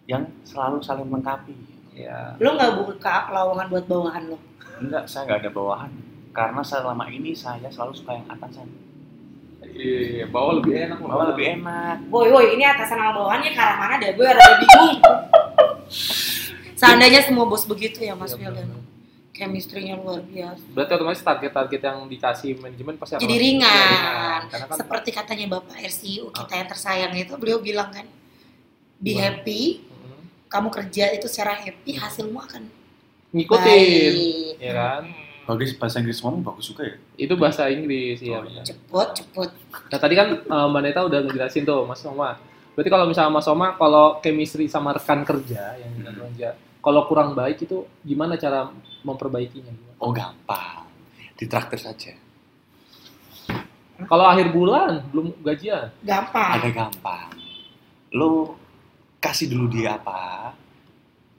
yang 0.04 0.28
selalu 0.44 0.84
saling 0.84 1.08
melengkapi. 1.08 1.56
ya. 1.94 2.36
Lo 2.36 2.54
nggak 2.54 2.84
buka 2.84 3.32
lowongan 3.32 3.68
buat 3.70 3.86
bawahan 3.86 4.24
lo? 4.28 4.38
Enggak, 4.76 5.08
saya 5.08 5.24
nggak 5.24 5.40
ada 5.40 5.52
bawahan. 5.52 5.92
Karena 6.32 6.60
selama 6.60 7.08
ini 7.08 7.32
saya 7.32 7.70
selalu 7.70 7.94
suka 7.94 8.12
yang 8.14 8.28
atasan. 8.28 8.68
Iya, 9.74 10.26
bawa 10.30 10.62
lebih 10.62 10.74
enak. 10.78 10.98
Bawa 11.02 11.24
lebih 11.34 11.46
enak. 11.58 11.98
Woi 12.08 12.30
woi 12.30 12.54
ini 12.54 12.64
atasan 12.64 12.96
sama 12.96 13.12
bawahannya 13.12 13.52
ke 13.52 13.60
arah 13.60 13.78
mana 13.78 13.96
deh? 13.98 14.14
Gue 14.14 14.26
rada 14.26 14.54
bingung. 14.62 14.98
Seandainya 16.74 17.22
semua 17.24 17.46
bos 17.46 17.64
begitu 17.64 18.02
ya 18.02 18.14
Mas 18.14 18.34
Iya, 18.34 18.50
Wildan. 18.50 18.68
benar. 18.70 18.82
Chemistry-nya 19.34 19.98
luar 19.98 20.22
biasa. 20.22 20.62
Berarti 20.70 20.92
otomatis 20.94 21.24
target-target 21.26 21.82
yang 21.82 21.98
dikasih 22.06 22.50
manajemen 22.62 23.02
pasti 23.02 23.18
akan 23.18 23.22
Jadi 23.26 23.34
lebih 23.34 23.42
ringan. 23.50 24.40
Karena 24.46 24.66
kan 24.70 24.78
Seperti 24.78 25.10
katanya 25.10 25.46
Bapak 25.58 25.78
RCU 25.82 26.30
kita 26.30 26.54
yang 26.54 26.68
tersayang 26.70 27.14
itu, 27.18 27.34
beliau 27.42 27.58
bilang 27.58 27.90
kan, 27.90 28.06
be 29.02 29.18
happy, 29.18 29.82
mm, 29.82 30.22
kamu 30.54 30.70
kerja 30.70 31.18
itu 31.18 31.26
secara 31.26 31.58
happy, 31.58 31.98
hasilmu 31.98 32.38
akan 32.38 32.70
ngikutin, 33.34 34.14
baik. 34.14 34.62
ya 34.62 34.72
kan? 34.78 35.04
Bagus 35.44 35.76
bahasa 35.76 36.00
Inggris 36.00 36.24
ngomong 36.24 36.40
bagus 36.40 36.72
juga 36.72 36.88
ya. 36.88 36.96
Itu 37.20 37.36
bahasa 37.36 37.68
Inggris 37.68 38.24
ya. 38.24 38.40
Oh, 38.40 38.48
iya. 38.48 38.64
Cepet, 38.64 39.08
cepet. 39.20 39.50
Nah 39.92 40.00
tadi 40.00 40.14
kan 40.16 40.28
eh, 40.40 40.66
Mbak 40.72 40.82
Neta 40.82 41.02
udah 41.04 41.20
ngejelasin 41.28 41.68
tuh 41.68 41.84
Mas 41.84 42.00
Soma. 42.00 42.40
Berarti 42.74 42.90
kalau 42.90 43.06
misalnya 43.06 43.32
Mas 43.36 43.46
Soma 43.46 43.76
kalau 43.76 44.24
chemistry 44.24 44.72
sama 44.72 44.96
rekan 44.96 45.28
kerja 45.28 45.76
yang 45.78 45.92
dengan 46.00 46.16
kerja, 46.26 46.56
kalau 46.80 47.06
kurang 47.12 47.36
baik 47.36 47.68
itu 47.68 47.84
gimana 48.02 48.40
cara 48.40 48.72
memperbaikinya? 49.04 50.00
Oh 50.00 50.16
gampang. 50.16 50.88
Ditraktir 51.36 51.80
saja. 51.80 52.14
Kalau 54.04 54.26
akhir 54.28 54.52
bulan 54.52 55.06
belum 55.14 55.38
gajian, 55.46 55.94
Gampang. 56.04 56.60
Ada 56.60 56.70
gampang. 56.74 57.30
Lo 58.12 58.58
kasih 59.24 59.48
dulu 59.48 59.72
dia 59.72 59.96
apa, 59.96 60.52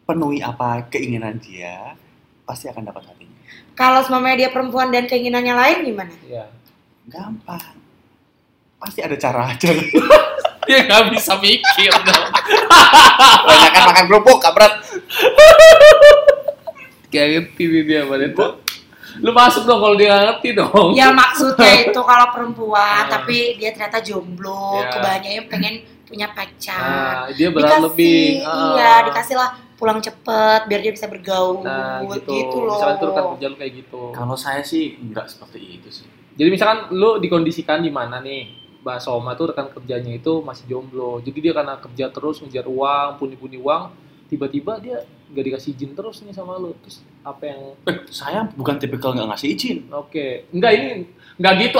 penuhi 0.08 0.40
apa 0.40 0.86
keinginan 0.88 1.36
dia, 1.36 1.98
pasti 2.48 2.70
akan 2.70 2.88
dapat 2.88 3.04
hatinya. 3.10 3.33
Kalau 3.74 4.00
semuanya 4.00 4.36
dia 4.38 4.50
perempuan 4.50 4.88
dan 4.88 5.04
keinginannya 5.04 5.50
lain 5.52 5.78
gimana? 5.84 6.14
ya. 6.24 6.46
Gampang. 7.04 7.74
Pasti 8.78 9.00
ada 9.00 9.14
cara 9.14 9.50
aja. 9.50 9.68
Dia 10.64 10.80
nggak 10.80 11.12
bisa 11.12 11.36
mikir 11.36 11.92
dong. 11.92 12.24
Banyak 13.44 13.70
kan 13.70 13.82
makan 13.84 14.04
kerupuk, 14.08 14.40
kabret. 14.40 14.72
Kayak 17.08 17.28
ngerti 17.52 17.64
dia 17.84 18.00
Mbak 18.02 18.18
Neta. 18.18 18.46
Lu 19.20 19.30
masuk 19.30 19.62
dong 19.62 19.78
kalau 19.78 19.94
dia 19.94 20.08
nggak 20.08 20.24
ngerti 20.26 20.48
dong. 20.56 20.88
Ya 20.92 21.12
maksudnya 21.12 21.84
itu 21.84 22.00
kalau 22.00 22.26
perempuan 22.32 23.04
Ah. 23.04 23.12
tapi 23.12 23.54
dia 23.54 23.70
ternyata 23.70 24.00
jomblo, 24.00 24.80
Ya. 24.80 24.90
kebanyakan 24.90 25.44
pengen 25.46 25.74
punya 26.02 26.26
pacar. 26.32 26.80
Nah, 26.80 27.24
dia 27.30 27.48
berat 27.48 27.68
dikasih, 27.70 27.84
lebih. 27.84 28.24
Iya, 28.40 28.88
Ah. 28.88 28.98
dikasih 29.04 29.36
lah 29.36 29.50
pulang 29.84 30.00
cepet 30.00 30.60
biar 30.64 30.80
dia 30.80 30.90
bisa 30.90 31.04
bergaul 31.04 31.60
Nah, 31.60 32.00
gitu. 32.08 32.32
loh. 32.58 32.72
Misalkan 32.72 32.94
tuh 32.96 33.06
rekan 33.10 33.24
kerja 33.30 33.44
lu 33.46 33.54
kayak 33.54 33.72
gitu. 33.76 34.00
Kalau 34.10 34.34
saya 34.34 34.62
sih 34.62 34.96
nggak 34.98 35.26
seperti 35.28 35.58
itu 35.76 35.88
sih. 35.92 36.06
Jadi 36.34 36.48
misalkan 36.48 36.90
lu 36.90 37.18
dikondisikan 37.18 37.78
di 37.78 37.90
mana 37.90 38.18
nih? 38.18 38.62
Mbak 38.80 38.98
Soma 38.98 39.32
tuh 39.32 39.46
rekan 39.46 39.70
kerjanya 39.70 40.10
itu 40.10 40.40
masih 40.40 40.62
jomblo. 40.66 41.18
Jadi 41.18 41.38
dia 41.38 41.52
karena 41.52 41.76
kerja 41.76 42.08
terus 42.08 42.38
ngejar 42.38 42.64
uang, 42.64 43.14
puni-puni 43.14 43.56
uang, 43.56 43.88
tiba-tiba 44.26 44.76
dia 44.76 45.00
nggak 45.26 45.42
dikasih 45.46 45.72
izin 45.72 45.90
terus 45.92 46.20
nih 46.20 46.32
sama 46.32 46.56
lu. 46.56 46.70
Terus 46.78 47.00
apa 47.20 47.42
yang 47.44 47.60
Eh, 47.82 47.94
saya 48.08 48.46
bukan 48.50 48.76
tipikal 48.76 49.12
nggak 49.12 49.26
ngasih 49.26 49.48
izin. 49.50 49.76
oke? 49.90 50.48
Enggak 50.50 50.70
ini 50.74 50.86
enggak 51.34 51.52
gitu. 51.62 51.78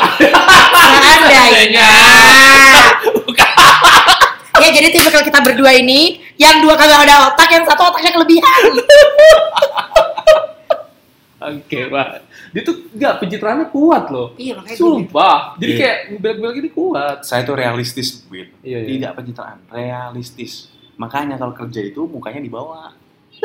Seandainya. 1.25 1.89
ya 4.55 4.71
jadi 4.71 4.87
tipe 4.89 5.07
kalau 5.07 5.23
kita 5.23 5.39
berdua 5.43 5.71
ini 5.75 6.23
yang 6.37 6.59
dua 6.59 6.75
kagak 6.75 7.01
ada 7.03 7.31
otak, 7.31 7.49
yang 7.49 7.65
satu 7.65 7.83
otaknya 7.85 8.11
kelebihan. 8.13 8.63
Oke, 11.45 11.81
Pak. 11.87 12.09
Dia 12.51 12.63
tuh 12.63 12.89
enggak 12.91 13.21
pencitraannya 13.21 13.67
kuat 13.69 14.09
loh. 14.09 14.33
iya 14.35 14.55
makanya 14.55 14.79
Sumpah. 14.79 15.59
Jadi 15.59 15.73
Iya. 15.75 15.81
kayak 15.83 15.99
bilang 16.41 16.55
gini 16.55 16.71
kuat. 16.71 17.21
Saya 17.21 17.43
tuh 17.43 17.55
realistis, 17.55 18.25
Will. 18.27 18.49
Iya, 18.63 18.79
iya. 18.81 18.89
Tidak 18.89 19.11
pencitraan, 19.13 19.59
realistis. 19.69 20.71
Makanya 20.97 21.37
kalau 21.37 21.53
kerja 21.53 21.83
itu 21.83 22.07
mukanya 22.07 22.41
dibawa. 22.41 22.95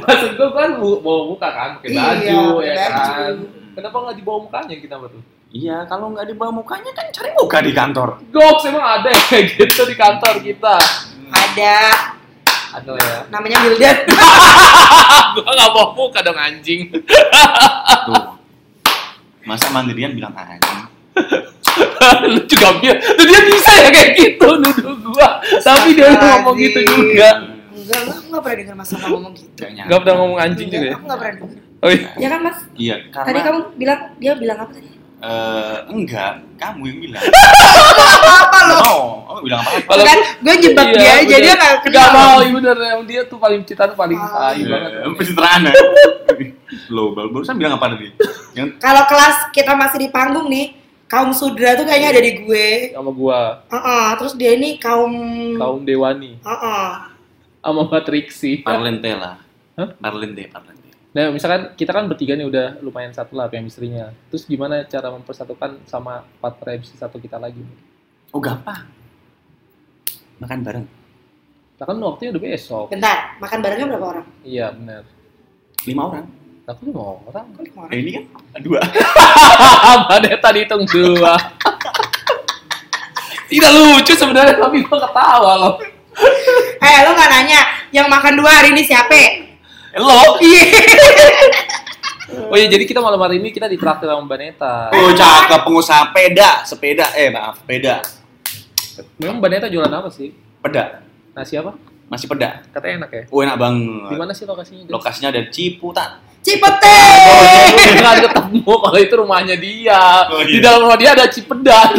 Maksud 0.00 0.30
gue 0.34 0.48
kan 0.50 0.70
bu- 0.76 1.00
bawa 1.00 1.20
muka 1.28 1.48
kan, 1.48 1.68
pakai 1.78 1.88
Iya, 1.88 2.02
baju 2.02 2.40
ya 2.60 2.74
baju. 2.74 2.90
kan. 2.90 3.34
Kenapa 3.72 3.96
nggak 4.02 4.16
dibawa 4.18 4.38
mukanya 4.42 4.74
kita 4.74 4.94
tuh? 4.98 5.22
Iya, 5.48 5.76
kalau 5.86 6.12
nggak 6.12 6.26
dibawa 6.28 6.50
mukanya 6.52 6.90
kan 6.92 7.06
cari 7.08 7.30
muka 7.32 7.58
di 7.62 7.72
kantor. 7.72 8.08
Goks 8.28 8.68
emang 8.68 8.84
ada 8.84 9.08
yang 9.08 9.24
kayak 9.24 9.44
gitu 9.54 9.80
di 9.86 9.96
kantor 9.96 10.34
kita. 10.42 10.76
Ada 11.32 11.76
Ada 12.68 12.90
ya. 13.00 13.18
namanya 13.32 13.56
Wildan. 13.64 13.96
gua 15.34 15.50
nggak 15.56 15.70
bawa 15.72 15.86
muka 15.96 16.20
dong 16.20 16.36
anjing. 16.36 16.92
Tuh. 16.92 18.36
Masa 19.48 19.72
mandirian 19.72 20.12
bilang 20.12 20.36
anjing. 20.36 20.80
Lu 22.30 22.40
juga 22.44 22.68
biar, 22.78 22.96
tuh 23.00 23.24
dia 23.26 23.40
bisa 23.48 23.72
ya 23.72 23.88
kayak 23.88 24.10
gitu 24.20 24.48
nuduh 24.60 24.94
gua. 25.00 25.40
Tapi 25.64 25.96
dia 25.96 26.12
ngomong 26.12 26.56
gitu 26.60 26.80
juga. 26.84 27.56
Enggak, 27.72 28.02
enggak 28.28 28.40
pernah 28.44 28.56
dengar 28.60 28.74
Mas 28.76 28.88
Sama 28.92 29.06
ngomong 29.16 29.32
gitu. 29.32 29.64
Nggak 29.64 29.98
pernah 30.04 30.16
ngomong 30.20 30.38
anjing 30.38 30.68
juga 30.68 30.86
ya? 30.92 30.94
Aku 31.00 31.04
pernah 31.08 31.32
dengar. 31.32 31.50
Oh 31.78 31.90
iya. 31.94 32.10
Ya 32.20 32.28
kan 32.28 32.40
Mas? 32.44 32.58
Iya, 32.76 32.96
karena 33.14 33.26
Tadi 33.32 33.38
kamu 33.48 33.60
bilang 33.80 34.00
dia 34.20 34.32
bilang 34.36 34.58
apa 34.60 34.72
tadi? 34.76 34.97
Eh, 35.20 35.76
enggak, 35.88 36.32
kamu 36.56 36.82
yang 36.86 36.98
bilang. 37.00 37.24
Apa 38.38 38.58
lo? 38.64 38.78
Oh, 38.80 39.02
kamu 39.24 39.40
bilang 39.44 39.60
apa? 39.60 39.78
Kalau- 39.84 40.04
kan 40.04 40.18
gue 40.38 40.54
jebak 40.58 40.86
Iya, 40.86 40.94
dia 40.94 41.10
aja 41.10 41.24
bener. 41.24 41.40
dia 41.40 41.52
enggak 41.52 41.74
kenal. 41.80 41.94
Gak 41.94 42.08
mau, 42.10 42.36
iya 42.38 42.50
bener. 42.52 42.76
Emang 42.78 43.04
dia 43.04 43.20
tuh 43.24 43.36
paling 43.36 43.60
citaan 43.62 43.92
paling 43.92 44.16
Ah. 44.16 44.50
tai 44.50 44.62
banget. 44.62 44.90
Eh, 44.96 45.14
pencitraan 45.14 45.60
ya. 45.62 45.72
Lo 46.94 47.12
baru- 47.12 47.30
barusan 47.30 47.54
bilang 47.54 47.74
apa 47.74 47.90
tadi? 47.90 48.08
Yang 48.52 48.68
Kalau 48.78 49.02
kelas 49.04 49.36
kita 49.50 49.72
masih 49.72 49.98
di 49.98 50.08
panggung 50.08 50.46
nih, 50.46 50.66
kaum 51.04 51.32
sudra 51.32 51.74
tuh 51.74 51.82
kayaknya 51.82 52.08
ada 52.10 52.20
di 52.20 52.32
gue. 52.38 52.68
Sama 52.92 53.10
gua, 53.10 53.40
Heeh, 53.66 54.06
terus 54.16 54.34
dia 54.34 54.52
ini 54.52 54.76
kaum 54.76 55.12
kaum 55.56 55.82
Dewani. 55.82 56.38
Heeh. 56.38 56.86
Sama 57.58 57.84
Mbak 57.84 58.02
Trixie. 58.02 58.60
Parlente 58.60 59.10
lah. 59.12 59.36
Hah? 59.74 59.88
Parlente, 59.94 60.46
parlente. 60.46 60.77
Nah, 61.08 61.32
misalkan 61.32 61.72
kita 61.72 61.96
kan 61.96 62.04
bertiga 62.04 62.36
nih 62.36 62.44
udah 62.44 62.84
lumayan 62.84 63.16
satu 63.16 63.32
lah 63.32 63.48
chemistry-nya. 63.48 64.12
Terus 64.28 64.44
gimana 64.44 64.84
cara 64.84 65.08
mempersatukan 65.08 65.80
sama 65.88 66.28
partner 66.36 66.84
MC 66.84 67.00
satu 67.00 67.16
kita 67.16 67.40
lagi? 67.40 67.64
Oh 68.28 68.40
gampang. 68.40 68.84
makan 70.38 70.60
bareng. 70.62 70.86
Nah, 71.80 71.84
kan 71.88 71.96
waktunya 71.98 72.30
udah 72.36 72.42
besok. 72.44 72.86
Bentar, 72.92 73.40
makan 73.40 73.58
barengnya 73.58 73.86
berapa 73.88 74.06
orang? 74.06 74.26
Iya 74.44 74.70
benar. 74.76 75.02
Lima 75.88 76.02
orang. 76.12 76.26
Aku 76.68 76.92
mau 76.92 77.24
orang. 77.24 77.46
Kok 77.56 77.62
lima 77.64 77.80
orang? 77.88 77.92
Eh, 77.96 77.98
ini 78.04 78.10
kan 78.12 78.24
dua. 78.60 78.80
Pada 80.12 80.30
tadi 80.38 80.58
hitung 80.62 80.84
dua. 80.86 81.34
Tidak 83.50 83.70
lucu 83.72 84.12
sebenarnya 84.12 84.60
tapi 84.60 84.84
gua 84.84 84.98
ketawa 85.08 85.52
loh. 85.56 85.74
Eh, 86.84 86.98
lu 87.08 87.10
nggak 87.16 87.30
nanya 87.32 87.60
yang 87.90 88.06
makan 88.12 88.36
dua 88.36 88.60
hari 88.60 88.76
ini 88.76 88.84
siapa? 88.84 89.47
Lo? 89.96 90.36
Iya. 90.42 90.62
Oh 92.28 92.56
iya 92.60 92.68
jadi 92.68 92.84
kita 92.84 93.00
malam 93.00 93.16
hari 93.24 93.40
ini 93.40 93.48
kita 93.48 93.64
ditraktir 93.64 94.04
sama 94.04 94.20
Mbak 94.20 94.38
Neta. 94.38 94.92
Oh, 94.92 95.12
cakep 95.16 95.64
pengusaha 95.64 96.12
peda, 96.12 96.60
sepeda. 96.68 97.08
Eh, 97.16 97.32
maaf, 97.32 97.64
peda. 97.64 98.04
Memang 99.16 99.40
Mbak 99.40 99.48
Neta 99.48 99.66
jualan 99.72 99.88
apa 99.88 100.12
sih? 100.12 100.36
Peda. 100.60 101.00
Nasi 101.32 101.56
apa? 101.56 101.72
Masih 102.12 102.28
peda. 102.28 102.60
Katanya 102.68 103.04
enak 103.04 103.10
ya. 103.16 103.22
Oh, 103.32 103.40
enak 103.40 103.56
banget. 103.56 104.12
Di 104.12 104.16
mana 104.20 104.32
sih 104.36 104.44
lokasinya? 104.44 104.84
guys? 104.84 104.92
Lokasinya 104.92 105.28
ada 105.32 105.42
Ciputat. 105.48 106.10
Cipete. 106.44 107.00
Oh, 107.32 107.96
jangan 107.96 108.18
ketemu 108.20 108.72
kalau 108.76 108.98
itu 109.00 109.14
rumahnya 109.16 109.56
dia. 109.56 110.02
Oh, 110.28 110.44
iya. 110.44 110.52
Di 110.52 110.58
dalam 110.60 110.80
rumah 110.84 110.98
dia 111.00 111.16
ada 111.16 111.24
Cipedat. 111.32 111.90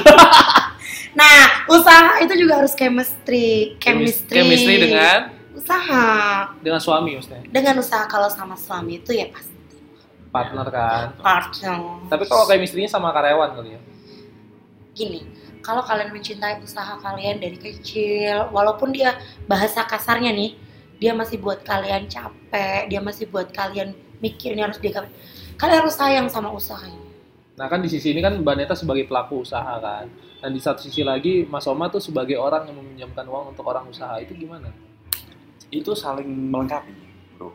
Nah, 1.18 1.66
usaha 1.68 2.22
itu 2.22 2.34
juga 2.38 2.62
harus 2.62 2.78
chemistry, 2.78 3.76
chemistry. 3.82 4.40
Chemistry 4.40 4.76
dengan 4.78 5.39
usaha. 5.70 6.06
dengan 6.66 6.82
suami 6.82 7.10
maksudnya. 7.14 7.46
Dengan 7.54 7.76
usaha 7.78 8.10
kalau 8.10 8.26
sama 8.34 8.58
suami 8.58 8.98
itu 8.98 9.14
ya 9.14 9.30
pasti 9.30 9.54
Partner 10.30 10.68
kan. 10.70 11.06
partner. 11.22 11.78
Tapi 12.10 12.24
kalau 12.30 12.46
chemistry-nya 12.46 12.90
sama 12.90 13.10
karyawan 13.10 13.50
kali 13.58 13.78
ya. 13.78 13.82
Gini, 14.94 15.26
kalau 15.66 15.82
kalian 15.82 16.14
mencintai 16.14 16.62
usaha 16.62 17.02
kalian 17.02 17.42
dari 17.42 17.58
kecil, 17.58 18.46
walaupun 18.54 18.94
dia 18.94 19.18
bahasa 19.50 19.82
kasarnya 19.90 20.30
nih, 20.30 20.54
dia 21.02 21.18
masih 21.18 21.42
buat 21.42 21.66
kalian 21.66 22.06
capek, 22.06 22.94
dia 22.94 23.02
masih 23.02 23.26
buat 23.26 23.50
kalian 23.50 23.98
mikirnya 24.22 24.70
harus 24.70 24.78
dia 24.78 25.02
kalian 25.58 25.82
harus 25.82 25.98
sayang 25.98 26.30
sama 26.30 26.54
usahanya. 26.54 27.10
Nah 27.58 27.66
kan 27.66 27.82
di 27.82 27.90
sisi 27.90 28.14
ini 28.14 28.22
kan 28.22 28.38
Mbak 28.38 28.56
Neta 28.56 28.76
sebagai 28.78 29.10
pelaku 29.10 29.42
usaha 29.42 29.82
kan. 29.82 30.08
Dan 30.40 30.56
di 30.56 30.62
satu 30.62 30.80
sisi 30.80 31.04
lagi 31.04 31.44
Mas 31.50 31.68
Oma 31.68 31.92
tuh 31.92 32.00
sebagai 32.00 32.40
orang 32.40 32.70
yang 32.70 32.80
meminjamkan 32.80 33.28
uang 33.28 33.52
untuk 33.52 33.66
orang 33.68 33.90
usaha 33.92 34.16
itu 34.24 34.32
gimana? 34.32 34.72
Itu 35.70 35.94
saling 35.94 36.26
melengkapi, 36.26 36.94
Bro. 37.34 37.54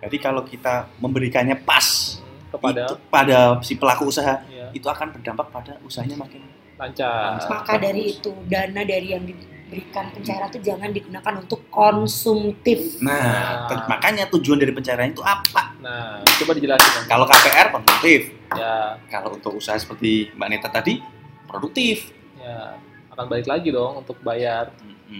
Jadi 0.00 0.16
kalau 0.16 0.42
kita 0.42 0.92
memberikannya 0.98 1.56
pas 1.58 2.18
Kepada 2.46 2.86
itu 2.86 2.94
pada 3.08 3.38
si 3.60 3.74
pelaku 3.74 4.06
usaha, 4.06 4.40
ya, 4.46 4.70
itu 4.70 4.86
akan 4.86 5.12
berdampak 5.12 5.50
pada 5.50 5.72
usahanya 5.82 6.16
makin 6.16 6.40
lancar. 6.76 7.42
Maka 7.42 7.74
dari 7.76 8.14
itu 8.14 8.30
dana 8.46 8.80
dari 8.80 9.12
yang 9.12 9.24
diberikan 9.24 10.08
pencairan 10.10 10.46
itu 10.48 10.60
jangan 10.62 10.88
digunakan 10.88 11.34
untuk 11.36 11.66
konsumtif. 11.68 13.02
Nah, 13.02 13.66
Nah. 13.66 13.84
makanya 13.88 14.30
tujuan 14.30 14.56
dari 14.56 14.70
pencairan 14.70 15.10
itu 15.10 15.20
apa? 15.20 15.74
Nah, 15.82 16.22
coba 16.22 16.52
dijelasin 16.54 16.90
dong. 16.92 17.06
Kalau 17.06 17.24
KPR 17.26 17.68
konsumtif, 17.72 18.20
Ya, 18.46 18.94
kalau 19.10 19.34
untuk 19.34 19.58
usaha 19.58 19.74
seperti 19.74 20.30
Mbak 20.32 20.48
Neta 20.48 20.68
tadi 20.70 21.02
produktif. 21.44 22.14
ya 22.38 22.78
akan 23.10 23.26
balik 23.26 23.50
lagi 23.50 23.74
dong 23.74 23.98
untuk 23.98 24.22
bayar. 24.22 24.70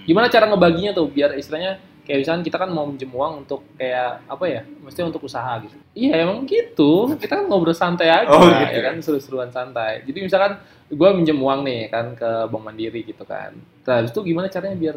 Gimana 0.06 0.28
cara 0.28 0.46
ngebaginya 0.46 0.94
tuh 0.94 1.10
biar 1.10 1.34
istilahnya 1.34 1.82
kayak 2.06 2.22
misalnya 2.22 2.42
kita 2.46 2.56
kan 2.62 2.70
mau 2.70 2.86
minjem 2.86 3.10
uang 3.10 3.42
untuk 3.42 3.66
kayak 3.74 4.22
apa 4.30 4.44
ya? 4.46 4.62
Mesti 4.62 5.02
untuk 5.02 5.26
usaha 5.26 5.58
gitu. 5.60 5.74
Iya 5.92 6.22
emang 6.22 6.46
gitu. 6.46 7.10
Kita 7.18 7.42
kan 7.42 7.50
ngobrol 7.50 7.74
santai 7.74 8.08
aja 8.08 8.30
Oh, 8.30 8.46
gitu 8.46 8.78
ya 8.78 8.82
kan 8.86 8.96
seru-seruan 9.02 9.50
santai. 9.50 10.06
Jadi 10.06 10.22
misalkan 10.22 10.62
gue 10.86 11.08
minjem 11.12 11.36
uang 11.36 11.66
nih 11.66 11.90
kan 11.90 12.14
ke 12.14 12.30
Bank 12.46 12.62
Mandiri 12.62 13.02
gitu 13.02 13.26
kan. 13.26 13.52
Terus 13.82 14.14
itu 14.14 14.20
gimana 14.22 14.46
caranya 14.46 14.78
biar 14.78 14.96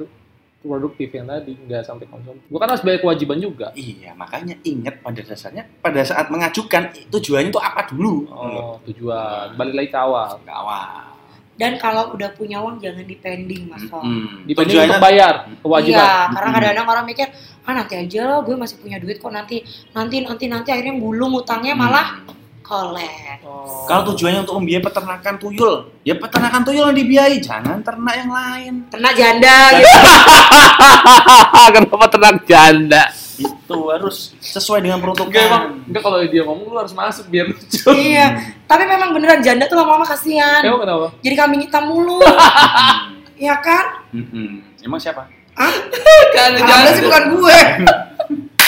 produktif 0.60 1.08
yang 1.16 1.26
tadi 1.26 1.56
nggak 1.56 1.88
sampai 1.88 2.06
konsumtif. 2.06 2.46
Gue 2.46 2.60
kan 2.60 2.70
harus 2.70 2.84
bayar 2.84 3.00
kewajiban 3.00 3.40
juga. 3.40 3.72
Iya, 3.74 4.12
makanya 4.14 4.60
ingat 4.62 5.00
pada 5.00 5.22
dasarnya 5.24 5.64
pada 5.80 6.04
saat 6.04 6.28
mengajukan 6.30 6.94
tujuannya 7.10 7.50
itu 7.50 7.62
apa 7.64 7.90
dulu. 7.90 8.28
Oh 8.30 8.76
tujuan. 8.86 9.56
Balik 9.58 9.74
lagi 9.74 9.90
ke 9.90 10.00
awal. 10.00 10.38
Ke 10.44 10.52
awal. 10.52 11.19
Dan 11.60 11.76
kalau 11.76 12.16
udah 12.16 12.32
punya 12.40 12.64
uang 12.64 12.80
jangan 12.80 13.04
dipending, 13.04 13.68
Mas 13.68 13.84
Tom. 13.92 14.08
Dibanding 14.48 14.80
Tujuannya 14.80 14.96
untuk 14.96 15.04
bayar 15.04 15.34
kewajiban. 15.60 16.00
Iya, 16.00 16.16
karena 16.32 16.50
kadang-kadang 16.56 16.88
orang 16.88 17.06
mikir, 17.12 17.28
ah 17.68 17.74
nanti 17.76 17.94
aja 18.00 18.22
lah, 18.24 18.40
gue 18.48 18.56
masih 18.56 18.80
punya 18.80 18.96
duit 18.96 19.20
kok 19.20 19.28
nanti, 19.28 19.68
nanti, 19.92 20.24
nanti, 20.24 20.48
nanti 20.48 20.72
akhirnya 20.72 20.96
bulung 20.96 21.36
utangnya 21.36 21.76
malah 21.76 22.24
kolek. 22.64 23.44
Oh. 23.44 23.84
Kalau 23.92 24.08
tujuannya 24.14 24.48
untuk 24.48 24.56
membiayai 24.64 24.84
peternakan 24.88 25.36
tuyul, 25.36 25.76
ya 26.08 26.16
peternakan 26.16 26.62
tuyul 26.64 26.86
yang 26.94 26.98
dibiayai, 27.02 27.38
jangan 27.44 27.84
ternak 27.84 28.16
yang 28.24 28.32
lain. 28.32 28.74
Ternak 28.88 29.14
janda 29.20 29.56
gitu. 29.76 29.98
Kenapa 31.76 32.06
tenang 32.08 32.38
janda? 32.48 33.04
Itu 33.40 33.78
harus 33.88 34.36
sesuai 34.44 34.84
dengan 34.84 35.00
peruntukan. 35.00 35.32
Enggak 35.32 35.48
emang, 35.48 35.64
enggak 35.88 36.04
kalau 36.04 36.18
dia 36.22 36.44
ngomong 36.44 36.68
lu 36.68 36.78
harus 36.78 36.92
masuk 36.92 37.32
biar 37.32 37.48
lucu. 37.48 37.88
iya, 37.96 38.36
tapi 38.68 38.84
memang 38.84 39.16
beneran 39.16 39.40
janda 39.40 39.66
tuh 39.66 39.80
lama-lama 39.80 40.04
kasihan. 40.04 40.60
Emang 40.60 40.84
kenapa? 40.84 41.08
Jadi 41.24 41.36
kambing 41.36 41.62
hitam 41.64 41.88
mulu, 41.88 42.20
Hmm. 42.20 43.24
ya 43.50 43.56
kan? 43.64 44.04
Mm-mm. 44.12 44.60
Emang 44.84 45.00
siapa? 45.00 45.32
Ah, 45.56 45.72
Kan 46.36 46.56
Alhamdulillah 46.56 46.94
sih 46.94 47.04
bukan 47.08 47.24
gue. 47.32 47.60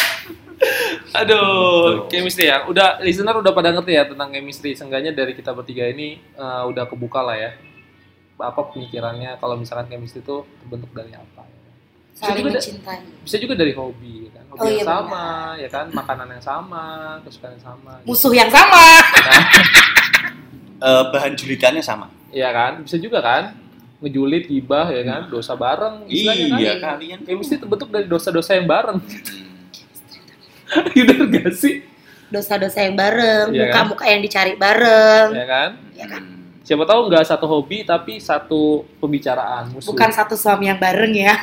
Aduh, 1.12 2.08
chemistry 2.08 2.48
ya. 2.48 2.64
Udah 2.64 3.02
listener 3.04 3.36
udah 3.36 3.52
pada 3.52 3.74
ngerti 3.74 3.92
ya 3.98 4.08
tentang 4.08 4.32
chemistry. 4.32 4.78
Seenggaknya 4.78 5.12
dari 5.12 5.36
kita 5.36 5.52
bertiga 5.52 5.90
ini 5.90 6.20
eh, 6.22 6.64
udah 6.68 6.88
kebuka 6.88 7.20
lah 7.20 7.36
ya. 7.36 7.52
Apa 8.40 8.72
pemikirannya 8.74 9.38
kalau 9.38 9.60
misalkan 9.60 9.92
chemistry 9.92 10.24
itu 10.24 10.46
terbentuk 10.64 10.90
dari 10.96 11.12
apa? 11.14 11.41
Ya. 12.22 12.24
Saling 12.24 12.40
juga 12.40 12.50
da- 12.52 12.56
mencintai. 12.56 13.00
Bisa 13.22 13.36
juga 13.36 13.54
dari 13.58 13.72
hobi, 13.74 14.12
ya 14.22 14.30
kan? 14.32 14.44
Hobi 14.48 14.56
Oh, 14.56 14.64
yang 14.64 14.78
iya, 14.78 14.84
sama, 14.86 15.24
ya 15.58 15.68
kan? 15.68 15.86
Makanan 15.90 16.28
yang 16.30 16.44
sama, 16.44 16.84
kesukaan 17.22 17.52
yang 17.52 17.64
sama. 17.66 17.92
gitu. 17.98 18.06
Musuh 18.08 18.32
yang 18.32 18.48
sama. 18.48 18.84
Nah, 19.02 19.44
Eh, 20.82 21.04
bahan 21.10 21.32
julitannya 21.34 21.80
sama. 21.80 22.10
Iya 22.30 22.50
kan? 22.50 22.72
Bisa 22.82 22.98
juga 22.98 23.22
kan? 23.22 23.54
Ngejulit, 24.00 24.46
gibah, 24.46 24.90
ya 24.90 25.02
kan? 25.04 25.22
Dosa 25.30 25.54
bareng, 25.54 26.06
istilahnya 26.08 26.46
kan? 26.48 26.58
Iya 26.58 26.74
kalian. 26.80 27.18
Chemistry 27.22 27.58
terbentuk 27.58 27.88
dari 27.88 28.06
dosa-dosa 28.06 28.54
yang 28.54 28.66
bareng. 28.66 28.98
Bener 30.98 31.18
gak 31.30 31.54
sih? 31.54 31.86
Dosa-dosa 32.28 32.82
yang 32.82 32.96
bareng, 32.96 33.52
Iya 33.52 33.70
kan? 33.70 33.86
muka-muka 33.86 34.04
yang 34.08 34.22
dicari 34.22 34.54
bareng. 34.56 35.28
Ya 35.36 35.46
kan? 35.46 35.70
Ya 35.94 36.06
kan? 36.08 36.22
Hmm. 36.24 36.40
Siapa 36.64 36.82
tahu 36.82 37.00
nggak 37.10 37.24
satu 37.28 37.46
hobi 37.46 37.84
tapi 37.84 38.18
satu 38.18 38.82
pembicaraan 38.98 39.70
musuh. 39.70 39.92
Bukan 39.92 40.10
satu 40.10 40.34
suami 40.34 40.66
yang 40.66 40.78
bareng 40.78 41.12
ya. 41.12 41.36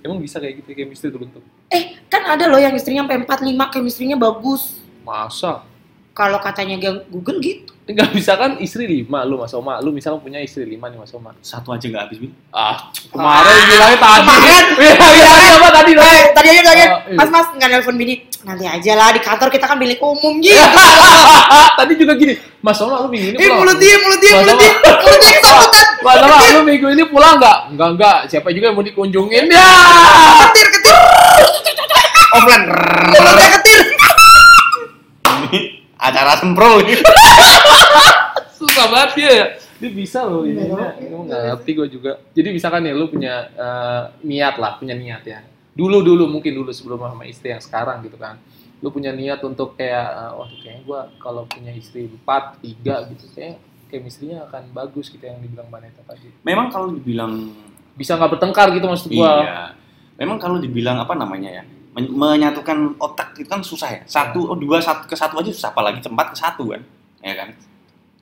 Emang 0.00 0.16
bisa 0.16 0.40
kayak 0.40 0.64
gitu 0.64 0.72
chemistry 0.72 1.12
terbentuk? 1.12 1.44
Eh, 1.68 2.00
kan 2.08 2.24
ada 2.24 2.48
loh 2.48 2.56
yang 2.56 2.72
istrinya 2.72 3.04
sampai 3.04 3.20
4 3.20 3.44
5 3.44 3.72
chemistry-nya 3.72 4.16
bagus. 4.16 4.80
Masa? 5.04 5.64
Kalau 6.10 6.40
katanya 6.40 6.76
Google 7.08 7.38
gitu. 7.40 7.72
Nggak 7.90 8.10
bisa 8.14 8.38
kan 8.38 8.54
istri 8.62 8.86
lima 8.86 9.26
lu 9.26 9.34
Mas 9.36 9.50
Oma. 9.50 9.82
Lu 9.82 9.90
misalnya 9.90 10.22
punya 10.22 10.38
istri 10.38 10.62
lima 10.62 10.86
nih 10.86 10.98
Mas 11.00 11.10
Oma. 11.10 11.34
Satu 11.42 11.74
aja 11.74 11.82
nggak 11.82 12.02
habis, 12.06 12.18
Bin. 12.22 12.30
Ah, 12.48 12.86
kemarin 13.10 13.66
bilangnya 13.66 13.98
tadi. 13.98 14.20
Kemarin. 14.22 14.64
Iya, 14.80 14.92
bilangnya 14.94 15.52
apa 15.58 15.68
tadi? 15.74 15.90
Eh, 15.92 16.24
tadi 16.30 16.48
aja 16.48 16.62
tadi, 16.62 16.80
Oh, 16.80 16.98
iya. 17.02 17.16
Mas 17.18 17.28
Mas 17.28 17.46
nggak 17.50 17.68
nelpon 17.68 17.96
bini. 17.98 18.14
Nanti 18.40 18.64
aja 18.64 18.92
lah 18.94 19.08
di 19.10 19.20
kantor 19.20 19.48
kita 19.50 19.66
kan 19.66 19.76
bilik 19.76 19.98
umum 19.98 20.38
gitu. 20.44 20.54
tadi 21.76 21.92
juga 21.98 22.14
gini. 22.14 22.34
Mas 22.62 22.78
Oma 22.78 23.02
lu 23.02 23.08
minggu 23.10 23.34
ini 23.34 23.36
Eh, 23.36 23.50
mulut 23.50 23.76
dia, 23.76 23.96
mulut 23.98 24.20
dia, 24.20 24.32
mulut 24.38 24.56
dia, 24.56 24.70
mulut 25.02 25.18
dia 25.18 25.32
kesabutan. 25.34 25.69
Mas 26.00 26.16
Oma, 26.16 26.36
lu 26.56 26.60
minggu 26.64 26.86
ini 26.96 27.04
pulang 27.12 27.36
nggak? 27.36 27.76
Enggak, 27.76 27.88
enggak. 27.92 28.18
Siapa 28.32 28.48
juga 28.56 28.72
yang 28.72 28.76
mau 28.76 28.84
dikunjungin 28.84 29.52
ya? 29.52 29.68
Ketir, 30.48 30.66
ketir, 30.72 30.96
Offline. 32.30 32.64
mulutnya 33.12 33.48
ketir. 33.60 33.80
Ini 35.28 35.60
acara 36.00 36.32
semprol. 36.40 36.80
Susah 38.56 38.86
banget 38.88 39.10
dia 39.16 39.30
ya. 39.30 39.46
Dia 39.80 39.90
bisa 39.92 40.24
loh 40.24 40.44
ini. 40.48 40.72
Iya, 40.72 40.88
Emang 41.04 41.28
nggak 41.28 41.42
ngerti 41.52 41.70
gue 41.76 41.86
juga. 41.92 42.12
Jadi 42.32 42.48
misalkan 42.48 42.88
ya 42.88 42.92
lu 42.96 43.08
punya 43.12 43.34
eh, 43.52 44.02
niat 44.24 44.56
lah, 44.56 44.80
punya 44.80 44.96
niat 44.96 45.22
ya. 45.28 45.44
Dulu 45.76 46.00
dulu 46.00 46.28
mungkin 46.28 46.52
dulu 46.56 46.72
sebelum 46.72 47.00
sama 47.00 47.24
istri 47.28 47.52
yang 47.52 47.60
sekarang 47.60 48.00
gitu 48.08 48.16
kan. 48.16 48.40
Lu 48.80 48.88
punya 48.88 49.12
niat 49.12 49.44
untuk 49.44 49.76
kayak, 49.76 50.08
eh, 50.16 50.32
wah 50.32 50.48
kayaknya 50.48 50.80
gue 50.84 51.00
kalau 51.20 51.44
punya 51.44 51.72
istri 51.76 52.08
empat, 52.08 52.60
tiga 52.64 53.04
gitu, 53.12 53.28
kayak 53.36 53.60
chemistry-nya 53.90 54.46
akan 54.46 54.70
bagus 54.70 55.10
gitu 55.10 55.20
yang 55.20 55.42
dibilang 55.42 55.66
Mbak 55.66 55.80
Neta 55.82 56.02
tadi. 56.06 56.30
Memang 56.40 56.70
kalau 56.70 56.94
dibilang 56.94 57.50
Bisa 57.92 58.16
nggak 58.16 58.38
bertengkar 58.38 58.70
gitu 58.72 58.86
maksud 58.86 59.10
gua. 59.10 59.42
Iya. 59.42 59.58
Memang 60.16 60.38
kalau 60.38 60.56
dibilang 60.56 60.96
apa 60.96 61.12
namanya 61.12 61.50
ya? 61.60 61.64
men- 61.90 62.12
menyatukan 62.14 62.94
otak 62.96 63.34
itu 63.36 63.50
kan 63.50 63.60
susah 63.60 63.90
ya. 63.90 64.00
Satu, 64.06 64.46
oh, 64.46 64.54
dua, 64.54 64.78
satu 64.78 65.04
ke 65.04 65.18
satu 65.18 65.42
aja 65.42 65.50
susah, 65.50 65.74
apalagi 65.74 65.98
empat 66.00 66.26
ke 66.30 66.36
satu 66.38 66.70
kan, 66.70 66.80
ya 67.18 67.34
kan? 67.34 67.50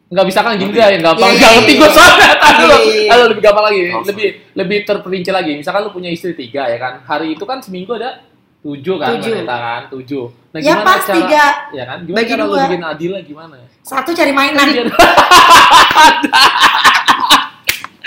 Nggak 0.09 0.25
bisa 0.25 0.41
kan 0.41 0.57
gini 0.57 0.73
Ngerti. 0.73 0.79
nggak 0.81 0.89
yang 0.89 1.05
gampang. 1.05 1.29
Iya, 1.29 1.37
Nggak 1.37 1.51
iya, 1.53 1.57
ngerti 1.61 1.73
iya. 1.73 1.81
gue 1.81 1.91
soalnya. 1.93 2.31
Tadi 2.41 2.63
lo, 2.65 2.77
Iya. 2.81 3.11
Halo, 3.13 3.25
lebih 3.29 3.43
gampang 3.45 3.65
lagi. 3.69 3.81
Oh, 3.93 4.03
Lebih 4.09 4.27
lebih 4.57 4.79
terperinci 4.89 5.31
lagi. 5.31 5.53
Misalkan 5.53 5.81
lu 5.85 5.93
punya 5.93 6.09
istri 6.09 6.33
tiga 6.33 6.65
ya 6.65 6.79
kan. 6.81 7.05
Hari 7.05 7.37
itu 7.37 7.45
kan 7.45 7.61
seminggu 7.61 7.93
ada 7.93 8.25
tujuh 8.65 8.97
kan, 8.97 9.21
Tujuh. 9.21 9.45
Kan, 9.45 9.83
tujuh. 9.93 10.25
Nah, 10.49 10.65
Ya 10.65 10.81
pas 10.81 11.05
cara, 11.05 11.13
tiga. 11.13 11.45
Ya 11.77 11.85
kan, 11.85 11.99
gimana 12.09 12.17
Bagi 12.17 12.31
cara 12.33 12.45
dua. 12.49 12.57
bikin 12.65 12.81
adil 12.81 13.13
gimana? 13.21 13.57
Satu 13.85 14.17
cari 14.17 14.33
mainan. 14.33 14.65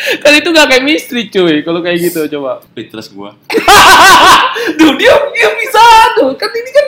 Kan 0.02 0.34
itu 0.34 0.50
gak 0.50 0.66
chemistry 0.66 1.30
cuy 1.30 1.62
kalau 1.62 1.86
kayak 1.86 2.02
gitu 2.02 2.26
coba 2.26 2.66
Speechless 2.66 3.14
gua. 3.14 3.38
Duh, 4.82 4.92
dia 4.98 5.14
dia 5.14 5.50
bisa 5.54 5.84
tuh. 6.18 6.34
Kan 6.34 6.50
ini 6.50 6.72
kan 6.74 6.88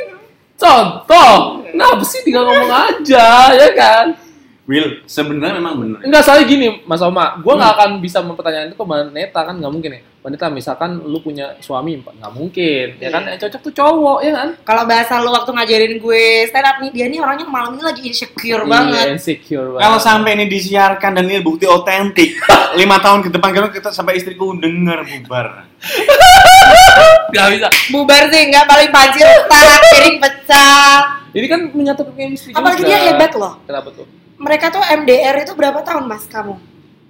contoh. 0.57 1.61
Kenapa 1.61 2.01
sih 2.01 2.25
tinggal 2.25 2.49
ngomong 2.49 2.73
aja, 2.73 3.53
ya 3.53 3.69
kan? 3.77 4.17
Will, 4.63 5.03
sebenarnya 5.03 5.59
memang 5.59 5.75
bener. 5.75 5.99
Enggak 6.07 6.23
salah 6.23 6.39
gini, 6.47 6.87
Mas 6.87 7.03
Oma. 7.03 7.35
Gua 7.43 7.59
nggak 7.59 7.71
akan 7.75 7.89
bisa 7.99 8.23
mempertanyakan 8.23 8.71
itu 8.71 8.79
ke 8.79 8.85
wanita 8.87 9.39
kan 9.43 9.55
nggak 9.59 9.67
mungkin 9.67 9.91
ya. 9.91 10.01
Wanita 10.23 10.47
misalkan 10.47 11.03
lu 11.03 11.19
punya 11.19 11.59
suami 11.59 11.99
nggak 11.99 12.31
mungkin, 12.31 12.95
ya 12.95 13.11
kan? 13.11 13.27
Yang 13.27 13.43
cocok 13.43 13.59
tuh 13.59 13.73
cowok, 13.75 14.19
ya 14.23 14.31
kan? 14.31 14.49
Kalau 14.63 14.83
bahasa 14.87 15.19
lu 15.19 15.35
waktu 15.35 15.51
ngajarin 15.51 15.93
gue 15.99 16.23
stand 16.47 16.63
up 16.63 16.79
nih, 16.79 16.95
dia 16.95 17.05
nih 17.11 17.19
orangnya 17.19 17.43
malam 17.43 17.75
ini 17.75 17.83
lagi 17.83 18.01
insecure 18.07 18.63
Iya, 18.63 18.71
banget. 18.71 19.05
insecure 19.11 19.67
banget. 19.67 19.83
Kalau 19.83 19.99
sampai 19.99 20.31
ini 20.31 20.45
disiarkan 20.47 21.11
dan 21.11 21.25
ini 21.27 21.43
bukti 21.43 21.67
otentik, 21.67 22.39
lima 22.79 23.03
tahun 23.03 23.19
ke 23.19 23.35
depan 23.35 23.51
kalau 23.51 23.67
kita 23.67 23.91
sampai 23.91 24.15
istriku 24.15 24.55
denger 24.55 25.03
bubar. 25.03 25.67
nggak 27.35 27.47
bisa. 27.51 27.67
Bubar 27.91 28.23
sih, 28.31 28.41
nggak 28.47 28.63
paling 28.63 28.89
pancir 28.95 29.27
retak, 29.27 29.79
piring 29.91 30.17
pecah. 30.23 30.95
Ini 31.35 31.47
kan 31.51 31.59
menyatukan 31.67 32.15
chemistry 32.15 32.55
Apalagi 32.55 32.79
juga. 32.79 32.87
dia 32.87 32.99
hebat 33.11 33.31
loh. 33.35 33.59
Kenapa 33.67 33.91
tuh? 33.91 34.07
Mereka 34.37 34.73
tuh 34.73 34.83
MDR 34.83 35.35
itu 35.45 35.53
berapa 35.53 35.79
tahun 35.85 36.09
mas 36.09 36.25
kamu? 36.29 36.57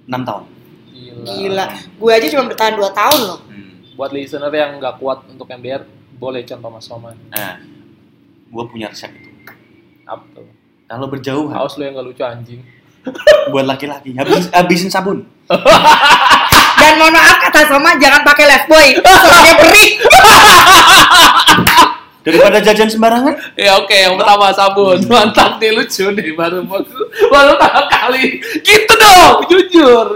6 0.06 0.28
tahun. 0.28 0.44
Gila. 0.94 1.24
Gila, 1.24 1.66
gue 1.98 2.10
aja 2.12 2.26
cuma 2.32 2.44
bertahan 2.52 2.74
2 2.76 2.84
tahun 2.92 3.20
loh. 3.24 3.40
Hmm. 3.48 3.72
Buat 3.96 4.10
listener 4.12 4.52
yang 4.52 4.82
nggak 4.82 5.00
kuat 5.00 5.24
untuk 5.30 5.46
MDR, 5.48 5.82
boleh 6.18 6.42
contoh 6.46 6.70
Mas 6.70 6.88
Oma. 6.90 7.12
Nah, 7.30 7.58
gua 8.48 8.64
punya 8.70 8.88
resep 8.88 9.10
itu. 9.12 9.30
Apa 10.06 10.24
tuh? 10.34 10.46
Kalau 10.84 11.06
berjauhan 11.10 11.54
Haus 11.56 11.74
lu 11.76 11.84
yang 11.84 11.94
nggak 11.98 12.06
lucu 12.06 12.22
anjing. 12.22 12.60
buat 13.52 13.68
laki-laki, 13.68 14.16
habis 14.16 14.48
habisin 14.48 14.88
sabun. 14.88 15.28
Dan 16.80 16.96
mohon 16.96 17.12
maaf 17.12 17.36
kata 17.36 17.68
Soma, 17.68 17.96
jangan 18.00 18.24
pakai 18.24 18.44
lifebuoy, 18.48 18.88
soalnya 19.04 19.54
perih. 19.60 19.90
Daripada 22.24 22.56
jajan 22.64 22.88
sembarangan, 22.88 23.36
Ya 23.52 23.76
oke, 23.76 23.92
yang 23.92 24.16
pertama 24.16 24.48
sabun. 24.56 24.96
Mantap 25.04 25.60
nih 25.60 25.76
lucu 25.76 26.08
nih 26.08 26.32
baru 26.32 26.64
baru 26.64 27.52
pertama 27.60 27.84
kali. 27.92 28.40
Gitu 28.64 28.92
dong, 28.96 29.44
jujur. 29.52 30.06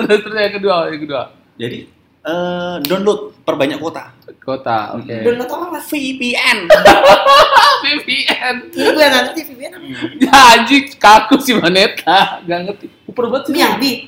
Terus 0.00 0.20
terus 0.24 0.36
yang 0.40 0.54
kedua, 0.56 0.76
yang 0.88 1.00
kedua. 1.04 1.22
jadi 1.60 1.84
eh, 2.24 2.76
download 2.88 3.36
perbanyak 3.44 3.76
kuota. 3.76 4.16
Kota, 4.40 4.96
oke. 4.96 5.12
Download 5.20 5.48
apa? 5.52 5.80
VPN. 5.84 6.58
VPN. 7.84 8.54
Gue 8.72 8.92
nggak 8.96 9.10
ngerti 9.12 9.40
VPN 9.52 9.72
apa. 9.76 9.86
Ya 10.16 10.32
anjing 10.56 10.84
kaku 10.96 11.36
si 11.44 11.52
Maneta, 11.52 12.40
gak 12.48 12.60
ngerti. 12.64 12.86
Banget 13.12 13.42
sih. 13.46 13.54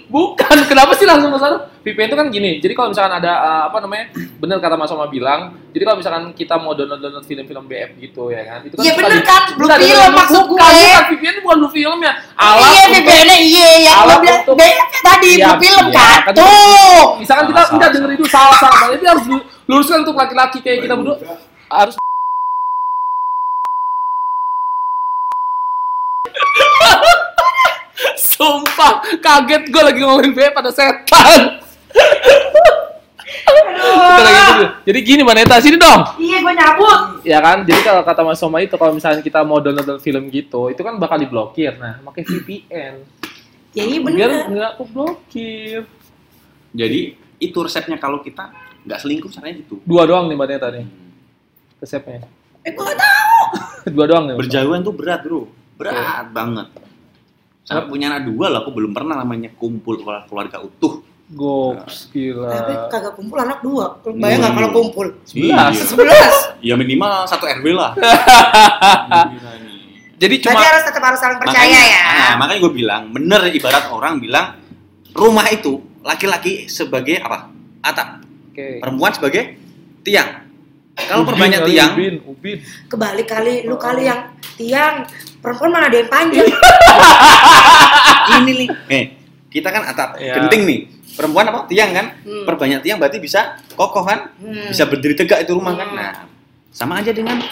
Bukan, 0.06 0.56
kenapa 0.70 0.92
sih 0.94 1.04
langsung 1.04 1.30
ke 1.30 1.38
sana? 1.38 1.58
VPN 1.82 2.06
itu 2.06 2.14
kan 2.14 2.28
gini, 2.28 2.50
jadi 2.56 2.72
kalau 2.72 2.88
misalkan 2.88 3.18
ada 3.18 3.32
uh, 3.34 3.62
apa 3.66 3.82
namanya, 3.82 4.06
bener 4.38 4.56
kata 4.56 4.78
Mas 4.78 4.86
Oma 4.88 5.10
bilang, 5.10 5.40
jadi 5.68 5.82
kalau 5.82 5.98
misalkan 5.98 6.30
kita 6.30 6.54
mau 6.54 6.72
download 6.72 7.02
download 7.02 7.26
film-film 7.26 7.66
BF 7.66 7.98
gitu 7.98 8.30
ya 8.30 8.46
kan, 8.46 8.62
itu 8.62 8.70
kan 8.72 8.86
Iya 8.86 8.92
bener 8.94 9.18
kan, 9.20 9.42
blue 9.52 9.66
film 9.68 10.10
maksud 10.14 10.42
bukan, 10.46 10.62
gue. 10.62 10.78
bukan, 10.78 11.02
VPN 11.10 11.32
itu 11.32 11.42
bukan 11.42 11.58
blue 11.58 11.74
film 11.74 11.98
ya, 11.98 12.12
alat 12.32 12.62
Iya 12.62 12.82
untuk- 12.86 12.94
VPN-nya 13.02 13.36
iya 13.36 13.68
yang 13.82 13.96
Alat 13.98 14.06
gue 14.06 14.22
bilang 14.22 14.40
untuk- 14.40 14.56
BF 14.56 14.88
tadi 15.02 15.26
Iya, 15.28 15.42
blue 15.42 15.58
film 15.58 15.84
iya, 15.84 15.98
kan. 15.98 16.18
kan- 16.22 16.34
Tuh. 16.38 17.04
Misalkan 17.18 17.44
kita 17.50 17.60
udah 17.68 17.88
denger 17.90 18.10
itu 18.14 18.24
salah 18.26 18.54
salah, 18.54 18.80
tapi 18.86 19.02
harus 19.02 19.24
lu- 19.26 19.46
luruskan 19.66 19.98
untuk 20.00 20.14
laki-laki 20.14 20.58
kayak 20.62 20.86
kita 20.86 20.94
berdua 20.94 21.16
harus 21.66 21.94
Sumpah, 28.42 29.06
kaget 29.22 29.70
gue 29.70 29.82
lagi 29.86 29.98
ngomongin 30.02 30.34
BF 30.34 30.50
pada 30.50 30.74
setan. 30.74 31.62
Lagi 34.18 34.34
gitu. 34.34 34.66
Jadi 34.82 34.98
gini 35.06 35.22
Maneta, 35.22 35.62
sini 35.62 35.78
dong. 35.78 36.18
Iya 36.18 36.42
gue 36.42 36.52
nyabut. 36.58 37.00
Ya 37.22 37.38
kan, 37.38 37.62
jadi 37.62 37.78
kalau 37.86 38.02
kata 38.02 38.26
Mas 38.26 38.42
Soma 38.42 38.58
itu 38.58 38.74
kalau 38.74 38.98
misalnya 38.98 39.22
kita 39.22 39.46
mau 39.46 39.62
download 39.62 40.02
film 40.02 40.26
gitu, 40.26 40.74
itu 40.74 40.82
kan 40.82 40.98
bakal 40.98 41.22
diblokir. 41.22 41.78
Nah, 41.78 42.02
pakai 42.02 42.26
VPN. 42.26 42.94
Ya 43.78 43.86
iya 43.86 43.98
Biar 44.02 44.10
bener. 44.10 44.50
nggak 44.50 44.72
keblokir. 44.82 45.86
Jadi 46.74 47.00
itu 47.38 47.58
resepnya 47.62 47.96
kalau 48.02 48.26
kita 48.26 48.50
nggak 48.82 48.98
selingkuh 48.98 49.30
caranya 49.30 49.62
gitu. 49.62 49.78
Dua 49.86 50.02
doang 50.02 50.26
nih 50.26 50.34
Mbak 50.34 50.48
Neta 50.50 50.68
nih 50.74 50.86
resepnya. 51.78 52.26
Eh 52.66 52.74
gue 52.74 52.84
gak 52.84 52.98
tau. 52.98 53.38
Dua 53.94 54.04
doang 54.10 54.24
nih. 54.28 54.34
Berjauhan 54.34 54.82
tuh 54.82 54.94
berat 54.98 55.22
bro, 55.22 55.46
berat 55.78 56.26
banget. 56.34 56.68
Sampai 57.62 57.86
punya 57.86 58.10
anak 58.10 58.26
dua 58.26 58.50
lah, 58.50 58.66
aku 58.66 58.74
belum 58.74 58.90
pernah 58.90 59.22
namanya 59.22 59.50
kumpul 59.54 60.02
keluarga, 60.02 60.58
utuh. 60.58 61.02
Goks, 61.32 62.12
Tapi 62.12 62.28
gila. 62.28 62.92
kagak 62.92 63.16
kumpul 63.16 63.40
anak 63.40 63.64
dua. 63.64 63.96
Bayang 64.04 64.44
nggak 64.44 64.52
Iya. 64.52 64.58
kalau 64.60 64.70
kumpul? 64.70 65.06
Sebelas. 65.24 65.72
Iya. 65.72 65.84
Sebelas. 65.88 66.34
Ya 66.60 66.74
minimal 66.76 67.24
satu 67.24 67.48
RW 67.48 67.72
lah. 67.72 67.96
Jadi 70.22 70.34
cuma 70.38 70.54
Berarti 70.54 70.66
harus 70.70 70.84
tetap 70.86 71.02
harus 71.02 71.18
saling 71.18 71.38
percaya 71.40 71.56
makanya, 71.56 71.82
ya. 71.82 72.04
Nah, 72.06 72.34
makanya 72.38 72.60
gue 72.60 72.72
bilang, 72.72 73.02
bener 73.10 73.40
ibarat 73.50 73.84
orang 73.90 74.22
bilang 74.22 74.46
rumah 75.10 75.46
itu 75.50 75.82
laki-laki 76.04 76.70
sebagai 76.70 77.18
apa? 77.18 77.50
Atap, 77.82 78.22
Oke. 78.52 78.78
perempuan 78.78 79.10
sebagai 79.10 79.58
tiang. 80.06 80.46
Kalau 80.94 81.24
perbanyak 81.24 81.66
tiang, 81.66 81.96
Ubin, 81.96 82.14
Ubin. 82.22 82.56
Kebalik 82.86 83.26
kali, 83.26 83.64
lu 83.64 83.74
kali 83.74 84.06
yang 84.06 84.30
tiang. 84.54 85.08
Perempuan 85.42 85.70
mana 85.70 85.90
ada 85.90 85.98
yang 85.98 86.06
panjang. 86.06 86.46
ini 88.38 88.52
nih. 88.54 88.68
Eh, 88.88 89.04
kita 89.50 89.68
kan 89.68 89.82
atap, 89.84 90.16
Iya. 90.16 90.38
genting 90.38 90.62
nih. 90.64 90.80
Perempuan 91.12 91.44
apa? 91.44 91.66
Tiang 91.66 91.90
kan? 91.92 92.06
Hmm. 92.22 92.46
Perbanyak 92.46 92.80
tiang 92.80 92.96
berarti 92.96 93.18
bisa 93.18 93.58
kokoh 93.74 94.06
kan? 94.06 94.32
Hmm. 94.38 94.70
Bisa 94.70 94.86
berdiri 94.86 95.12
tegak 95.12 95.42
itu 95.42 95.52
rumah 95.52 95.74
kan? 95.74 95.88
Hmm. 95.90 95.98
Nah, 95.98 96.12
sama 96.70 97.02
aja 97.02 97.10
dengan 97.10 97.42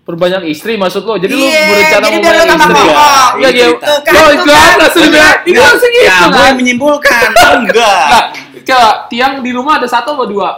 Perbanyak 0.00 0.48
istri 0.48 0.74
maksud 0.74 1.04
lo. 1.04 1.14
Jadi 1.14 1.30
lu 1.30 1.44
Iya, 1.44 1.60
berencana 1.68 2.06
mau 2.08 2.10
lu 2.10 2.18
punya 2.18 2.32
istri 2.40 2.80
ya? 2.80 2.96
Iya, 3.36 3.48
iya. 3.52 3.66
Kan, 4.00 4.12
Yo, 4.16 4.20
tuh 4.24 4.32
itu 4.32 4.42
kan. 4.42 4.56
kan 4.56 4.76
langsung 4.80 5.02
bilang, 5.04 5.36
ini 5.38 5.50
Nggak, 5.52 5.66
langsung 5.68 5.90
gitu 5.92 6.08
kan. 6.08 6.40
yang 6.40 6.56
menyimpulkan. 6.56 7.28
Enggak. 7.60 8.02
Nah, 8.08 8.24
coba 8.64 8.88
tiang 9.06 9.32
di 9.44 9.50
rumah 9.52 9.74
ada 9.76 9.86
satu 9.86 10.16
atau 10.16 10.26
dua? 10.26 10.48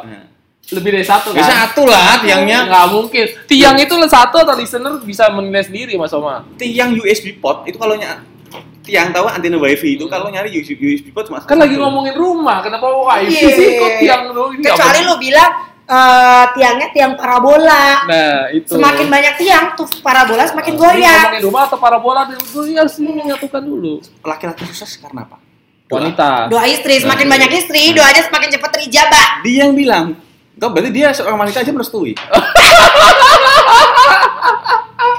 Lebih 0.72 0.90
dari 0.90 1.04
satu 1.04 1.30
kan? 1.30 1.38
Ya 1.38 1.44
satu 1.44 1.82
lah 1.85 2.18
tiangnya. 2.18 2.64
Nggak 2.64 2.87
mungkin. 2.88 3.24
Tiang 3.44 3.76
itu 3.76 3.94
satu 4.08 4.37
atau 4.40 4.54
listener 4.56 4.96
bisa 5.04 5.28
menilai 5.28 5.62
sendiri 5.62 5.92
Mas 5.94 6.11
Oma. 6.11 6.48
Tiang 6.56 6.96
USB 6.96 7.37
port 7.37 7.64
itu 7.64 7.76
kalau 7.76 7.94
ny- 7.94 8.24
tiang 8.82 9.14
tahu 9.14 9.30
antena 9.30 9.56
wifi 9.56 9.94
itu 9.94 10.11
kalau 10.11 10.26
nyari 10.26 10.50
USB, 10.50 10.74
USB 10.74 11.14
port 11.14 11.24
cuma 11.24 11.38
Kan 11.38 11.54
lagi 11.54 11.78
ngomongin 11.78 12.12
rumah, 12.12 12.58
kenapa 12.61 12.82
wifi 12.82 13.38
Iya. 13.38 13.54
sih 13.54 13.66
kok 13.78 13.90
tiang 14.00 14.22
lu? 14.32 14.44
Kecuali 14.58 15.00
lu 15.04 15.14
bilang 15.16 15.50
eh, 15.85 16.44
tiangnya 16.50 16.88
tiang 16.90 17.12
parabola. 17.14 18.02
Nah, 18.08 18.48
itu. 18.50 18.72
Semakin 18.72 19.06
banyak 19.06 19.35
tiang 19.37 19.64
tuh 19.74 19.87
parabola 20.00 20.42
semakin 20.44 20.72
Ini 20.72 20.80
goyang. 20.80 21.20
ngomongin 21.22 21.44
rumah 21.44 21.62
atau 21.66 21.78
parabola 21.78 22.20
dulu 22.24 22.40
harus 22.72 22.94
menyatukan 22.96 23.62
dulu. 23.62 23.94
laki-laki 24.22 24.64
sukses 24.66 24.96
karena 24.96 25.26
apa? 25.26 25.37
Doa. 25.87 25.98
Wanita. 26.00 26.30
Doa 26.48 26.64
istri, 26.64 26.96
semakin 26.96 27.26
Nah, 27.28 27.32
banyak 27.37 27.50
istri, 27.52 27.92
doanya 27.92 28.22
semakin 28.24 28.48
cepat 28.50 28.70
terijabah. 28.72 29.26
Dia 29.44 29.56
yang 29.62 29.76
bilang, 29.76 30.16
Tuh, 30.53 30.69
berarti 30.69 30.91
dia 30.91 31.11
seorang 31.11 31.38
wanita 31.38 31.61
aja 31.61 31.73
merestui. 31.73 32.12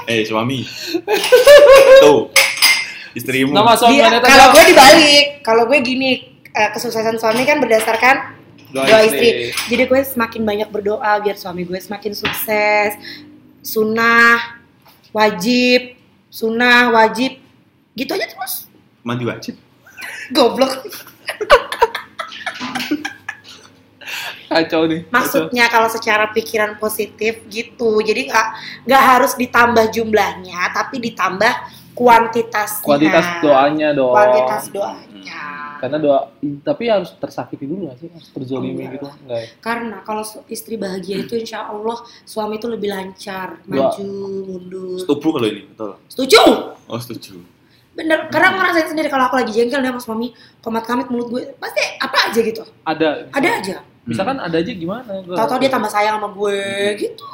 eh 0.04 0.20
suami, 0.24 0.62
tuh 1.98 2.28
istrimu. 3.14 3.52
Nama 3.52 3.72
suami 3.74 3.96
Dia- 3.96 4.04
wanita 4.10 4.26
kalau 4.26 4.46
gue 4.52 4.64
dibalik, 4.68 5.24
kalau 5.40 5.62
gue 5.66 5.78
gini, 5.80 6.10
eh, 6.46 6.68
kesuksesan 6.70 7.16
suami 7.16 7.42
kan 7.42 7.58
berdasarkan 7.58 8.16
Doa 8.68 8.84
doa, 8.84 9.00
istri. 9.06 9.54
istri. 9.54 9.70
Jadi 9.70 9.82
gue 9.86 10.00
semakin 10.02 10.42
banyak 10.42 10.68
berdoa 10.68 11.22
biar 11.22 11.36
suami 11.38 11.62
gue 11.62 11.78
semakin 11.78 12.12
sukses. 12.12 12.92
Sunnah, 13.64 14.60
wajib, 15.10 15.96
sunnah, 16.28 16.92
wajib, 16.92 17.40
gitu 17.94 18.10
aja 18.12 18.28
terus. 18.28 18.68
mandi 19.00 19.24
wajib. 19.24 19.54
Goblok. 20.32 20.84
Kacau 24.54 24.82
nih. 24.86 25.00
kacau. 25.02 25.14
Maksudnya 25.14 25.64
kalau 25.66 25.88
secara 25.90 26.24
pikiran 26.30 26.78
positif 26.78 27.42
gitu. 27.50 27.98
Jadi 28.06 28.30
nggak 28.30 28.46
nggak 28.86 29.02
harus 29.02 29.32
ditambah 29.34 29.90
jumlahnya, 29.90 30.70
tapi 30.70 31.02
ditambah 31.02 31.52
kuantitasnya. 31.98 32.86
Kuantitas 32.86 33.26
doanya 33.42 33.88
dong. 33.90 34.14
Kuantitas 34.14 34.64
doanya. 34.70 35.42
Karena 35.82 36.00
doa, 36.00 36.32
tapi 36.64 36.88
harus 36.88 37.12
tersakiti 37.20 37.68
dulu 37.68 37.92
gak 37.92 38.00
sih? 38.00 38.08
Harus 38.08 38.32
terzolimi 38.32 38.88
Enggak. 38.88 38.92
gitu? 38.96 39.06
Enggak 39.20 39.38
ya? 39.42 39.48
Karena 39.60 39.96
kalau 40.00 40.24
istri 40.48 40.80
bahagia 40.80 41.20
itu 41.20 41.36
insya 41.36 41.68
Allah 41.68 42.00
suami 42.24 42.56
itu 42.56 42.72
lebih 42.72 42.88
lancar, 42.88 43.60
Doa. 43.68 43.92
maju, 43.92 44.08
mundur. 44.48 44.96
Setuju 44.96 45.28
kalau 45.28 45.44
ini, 45.44 45.62
betul. 45.68 45.92
Setuju? 46.08 46.40
Oh 46.88 46.96
setuju. 46.96 47.36
Bener, 47.92 48.32
karena 48.32 48.46
aku 48.50 48.56
ngerasain 48.64 48.88
sendiri 48.90 49.12
kalau 49.12 49.28
aku 49.28 49.36
lagi 49.38 49.52
jengkel 49.52 49.84
nih 49.84 49.92
sama 49.92 50.00
suami, 50.00 50.32
komat 50.64 50.88
kamit 50.88 51.06
mulut 51.12 51.28
gue, 51.28 51.42
pasti 51.60 51.82
apa 52.00 52.32
aja 52.32 52.40
gitu. 52.40 52.62
Ada. 52.88 53.28
Ada 53.36 53.48
aja. 53.60 53.76
Misalkan 54.04 54.36
ada 54.36 54.52
aja 54.54 54.68
gimana? 54.68 55.12
Gua- 55.22 55.36
Tahu-tahu 55.36 55.58
dia 55.58 55.70
tambah 55.70 55.88
sayang 55.88 56.16
sama 56.16 56.28
gue 56.30 56.58
gitu. 56.98 57.24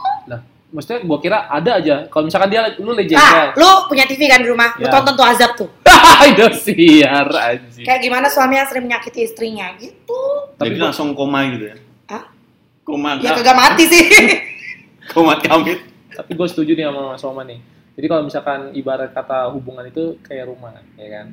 maksudnya 0.71 1.03
gua 1.03 1.19
kira 1.19 1.51
ada 1.51 1.83
aja. 1.83 2.07
Kalau 2.07 2.31
misalkan 2.31 2.47
dia 2.47 2.63
lu 2.79 2.95
Ah, 2.95 2.97
legendnya. 2.97 3.51
lu 3.59 3.91
punya 3.91 4.07
TV 4.07 4.31
kan 4.31 4.39
di 4.39 4.47
rumah, 4.47 4.79
lu 4.79 4.87
Ya. 4.87 4.93
tonton 4.93 5.19
tuh 5.19 5.27
azab 5.27 5.59
tuh. 5.59 5.67
Indosiar 6.31 7.27
anjing. 7.27 7.83
Kayak 7.83 8.01
gimana 8.01 8.27
suaminya 8.27 8.63
sering 8.65 8.87
menyakiti 8.87 9.27
istrinya 9.27 9.75
gitu. 9.75 10.15
Tapi 10.55 10.71
Jadi 10.71 10.79
langsung 10.79 11.11
koma 11.11 11.43
gitu 11.51 11.65
ya. 11.67 11.77
Hah? 12.07 12.23
Koma. 12.87 13.19
Ya 13.19 13.35
kagak 13.35 13.57
mati 13.57 13.85
sih. 13.85 14.05
Koma 15.11 15.35
kamit. 15.37 15.83
tapi 16.11 16.39
gue 16.39 16.47
setuju 16.47 16.71
nih 16.73 16.87
sama 16.87 17.03
Mas 17.11 17.25
Oma 17.25 17.43
nih. 17.43 17.59
Jadi 17.99 18.07
kalau 18.07 18.23
misalkan 18.23 18.61
ibarat 18.71 19.11
kata 19.11 19.51
hubungan 19.51 19.83
itu 19.83 20.23
kayak 20.23 20.47
rumah, 20.47 20.71
ya 20.95 21.09
kan? 21.13 21.27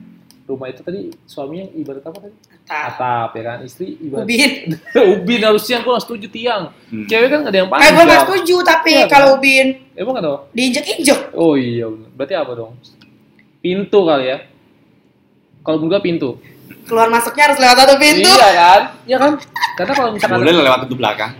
Rumah 0.47 0.67
itu 0.67 0.79
tadi 0.79 1.11
suaminya 1.25 1.67
ibarat 1.73 1.99
apa 2.01 2.23
tadi? 2.23 2.35
Nah, 2.63 2.87
Atap, 2.87 3.35
ya 3.35 3.43
kan? 3.45 3.57
Istri 3.61 3.85
ibarat 3.99 4.23
Ubin. 4.23 4.51
Ubin 5.13 5.41
harusnya 5.43 5.77
gue 5.77 5.91
gak 5.91 6.01
setuju 6.01 6.27
tiang. 6.29 6.63
Hmm. 6.87 7.03
Cewek 7.03 7.27
kan 7.27 7.39
gak 7.41 7.51
ada 7.51 7.59
yang 7.59 7.67
Eh 7.67 7.71
panjang. 7.73 7.91
gue 7.93 8.03
gak 8.07 8.23
setuju 8.23 8.55
tapi 8.63 8.91
Iya, 8.93 9.05
kalau 9.05 9.27
kan? 9.29 9.37
Ubin 9.37 9.67
Emang 9.93 10.13
gak 10.13 10.23
tau? 10.23 10.37
diinjek-injek. 10.51 11.19
Oh 11.33 11.53
iya 11.53 11.85
bener. 11.85 12.09
Berarti 12.11 12.33
apa 12.33 12.51
dong? 12.53 12.73
Pintu 13.59 13.99
kali 14.01 14.25
ya? 14.25 14.37
Kalau 15.59 15.77
menurut 15.77 15.91
gue 15.93 16.05
pintu. 16.05 16.29
Keluar 16.83 17.11
masuknya 17.11 17.43
harus 17.45 17.59
lewat 17.59 17.75
satu 17.77 17.95
pintu. 17.97 18.31
Iya 18.31 18.49
kan? 18.53 18.81
Iya 19.03 19.17
kan? 19.19 19.31
Karena 19.75 19.93
kalau 19.93 20.09
misalkan 20.15 20.39
Boleh 20.39 20.63
lewat 20.63 20.79
pintu 20.81 20.95
belakang. 20.95 21.31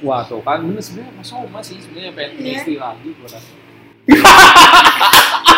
Wah 0.00 0.20
tuh 0.22 0.40
kan 0.40 0.58
bener 0.58 0.80
sebenarnya 0.80 1.12
Mas 1.14 1.30
Oma 1.30 1.60
sih 1.60 1.76
sebenarnya 1.76 2.12
pengen 2.12 2.32
Iya. 2.38 2.56
istri 2.58 2.74
lagi 2.76 3.12
gua 3.14 3.28
rasa. 3.28 3.52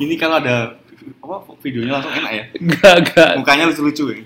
Ini 0.00 0.14
kalau 0.16 0.40
ada 0.40 0.80
apa 1.20 1.36
videonya 1.60 1.92
langsung 2.00 2.12
enak 2.16 2.32
ya. 2.32 2.44
Enggak, 2.56 2.94
enggak. 3.04 3.30
Mukanya 3.36 3.64
lucu-lucu 3.68 4.04
ya. 4.16 4.20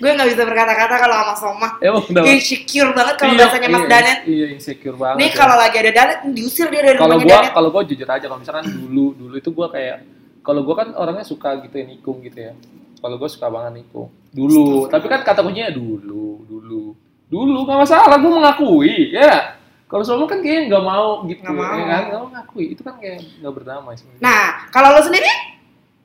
Gue 0.00 0.10
gak 0.12 0.28
bisa 0.36 0.42
berkata-kata 0.44 0.94
kalau 1.00 1.16
sama 1.16 1.34
Soma. 1.36 1.68
Emang 1.80 2.04
kenapa? 2.04 2.28
Insecure 2.28 2.92
banget 2.92 3.14
kalau 3.16 3.32
Iya, 3.32 3.40
bahasanya 3.40 3.68
Mas 3.72 3.80
iya, 3.80 3.88
Danet. 3.88 4.18
Iya, 4.28 4.46
insecure 4.52 4.96
banget. 5.00 5.16
Nih 5.16 5.30
ya. 5.32 5.36
kalau 5.36 5.56
lagi 5.56 5.76
ada 5.80 5.92
Danet, 5.96 6.18
diusir 6.34 6.66
dia 6.68 6.82
dari 6.84 6.98
kalau 7.00 7.16
rumahnya 7.16 7.24
gua 7.24 7.40
Danet. 7.40 7.52
kalau 7.56 7.68
gua 7.72 7.82
jujur 7.88 8.08
aja 8.08 8.26
kalau 8.28 8.40
misalkan 8.40 8.64
dulu 8.68 9.06
dulu 9.16 9.34
itu 9.40 9.50
gua 9.52 9.66
kayak 9.72 9.96
kalau 10.44 10.60
gua 10.60 10.74
kan 10.84 10.88
orangnya 10.92 11.24
suka 11.24 11.56
gitu 11.64 11.74
ya 11.80 11.84
nikung 11.88 12.20
gitu 12.20 12.36
ya. 12.36 12.52
Kalau 13.00 13.16
gua 13.16 13.28
suka 13.32 13.46
banget 13.48 13.72
nikung. 13.80 14.08
Dulu, 14.34 14.88
tapi 14.92 15.06
kan 15.08 15.20
kata 15.24 15.40
kuncinya 15.40 15.72
dulu, 15.72 16.42
dulu. 16.48 16.82
Dulu 17.28 17.58
nggak 17.64 17.78
masalah 17.88 18.16
gua 18.20 18.32
mengakui, 18.44 19.12
ya. 19.14 19.56
Kalau 19.84 20.02
soalnya 20.02 20.26
kan 20.26 20.38
kayaknya 20.40 20.62
nggak 20.68 20.84
mau 20.84 21.08
gitu, 21.24 21.40
Nggak 21.40 21.54
mau. 21.54 21.72
ya 21.72 21.84
kan? 21.84 22.02
Nggak 22.04 22.18
mau 22.18 22.28
mengakui, 22.28 22.64
itu 22.68 22.80
kan 22.80 22.94
kayak 22.96 23.18
nggak 23.38 23.52
berdamai 23.52 23.94
sebenarnya. 23.94 24.22
Nah, 24.22 24.44
kalau 24.68 24.88
lo 24.90 25.00
sendiri, 25.00 25.30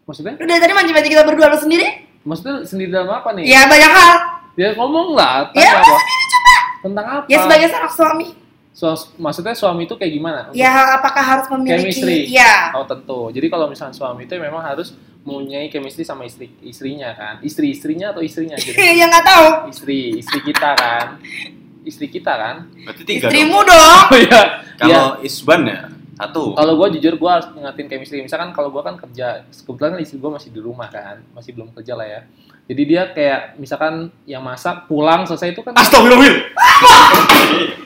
maksudnya, 0.04 0.34
lu 0.36 0.46
dari 0.46 0.60
tadi 0.60 0.74
manji-manji 0.74 1.10
kita 1.10 1.24
berdua 1.24 1.48
lo 1.48 1.58
sendiri? 1.58 1.88
maksudnya 2.20 2.68
sendiri 2.68 2.92
dalam 2.92 3.10
apa 3.10 3.32
nih? 3.32 3.48
Ya 3.48 3.64
banyak 3.66 3.90
hal. 3.90 4.14
Ya 4.54 4.76
ngomong 4.76 5.16
lah, 5.16 5.50
Ya, 5.56 5.72
lo 5.72 5.80
apa? 5.80 5.88
sendiri 5.88 6.24
coba. 6.28 6.56
Tentang 6.80 7.06
apa? 7.10 7.26
Ya 7.26 7.38
sebagai 7.40 7.68
seorang 7.68 7.94
suami. 7.96 8.28
Su- 8.70 9.12
maksudnya 9.18 9.56
suami 9.56 9.84
itu 9.84 9.96
kayak 9.96 10.14
gimana? 10.14 10.40
Ya 10.52 10.70
apakah 10.94 11.20
harus 11.20 11.48
memiliki? 11.50 11.90
Chemistry. 11.90 12.18
Iya. 12.30 12.76
Oh 12.76 12.84
tentu. 12.84 13.32
Jadi 13.32 13.48
kalau 13.48 13.68
misalnya 13.68 13.92
suami 13.92 14.24
itu 14.24 14.36
memang 14.36 14.62
harus 14.62 14.94
mempunyai 15.20 15.68
chemistry 15.68 16.04
sama 16.04 16.24
istri 16.24 16.52
istrinya 16.62 17.12
kan. 17.12 17.34
Istri 17.40 17.66
istrinya 17.70 18.12
atau 18.12 18.22
istrinya 18.22 18.56
gitu. 18.56 18.76
ya 19.00 19.04
nggak 19.04 19.26
tahu. 19.26 19.48
Istri 19.68 20.00
istri 20.20 20.40
kita 20.44 20.76
kan. 20.76 21.08
Istri 21.86 22.08
kita 22.12 22.34
kan. 22.36 22.56
Berarti 22.86 23.04
tiga. 23.08 23.28
Istrimu 23.30 23.60
dong. 23.64 24.04
Oh 24.12 24.20
iya. 24.20 24.28
Ya. 24.30 24.44
Kalau 24.80 25.08
Isban 25.24 25.62
ya 25.68 26.00
satu. 26.20 26.52
Kalau 26.52 26.74
gue 26.76 27.00
jujur 27.00 27.16
gue 27.16 27.30
harus 27.32 27.48
ngingetin 27.56 27.88
chemistry. 27.88 28.20
Misalkan 28.20 28.52
kalau 28.52 28.68
gue 28.76 28.84
kan 28.84 29.00
kerja, 29.00 29.48
kebetulan 29.48 29.96
kan 29.96 30.02
istri 30.04 30.20
gue 30.20 30.28
masih 30.28 30.52
di 30.52 30.60
rumah 30.60 30.92
kan, 30.92 31.24
masih 31.32 31.56
belum 31.56 31.72
kerja 31.72 31.96
lah 31.96 32.04
ya. 32.04 32.22
Jadi 32.70 32.82
dia 32.86 33.10
kayak 33.16 33.58
misalkan 33.58 34.14
yang 34.30 34.44
masak 34.46 34.86
pulang 34.86 35.26
selesai 35.26 35.58
itu 35.58 35.64
kan 35.66 35.74
Astagfirullah. 35.74 36.22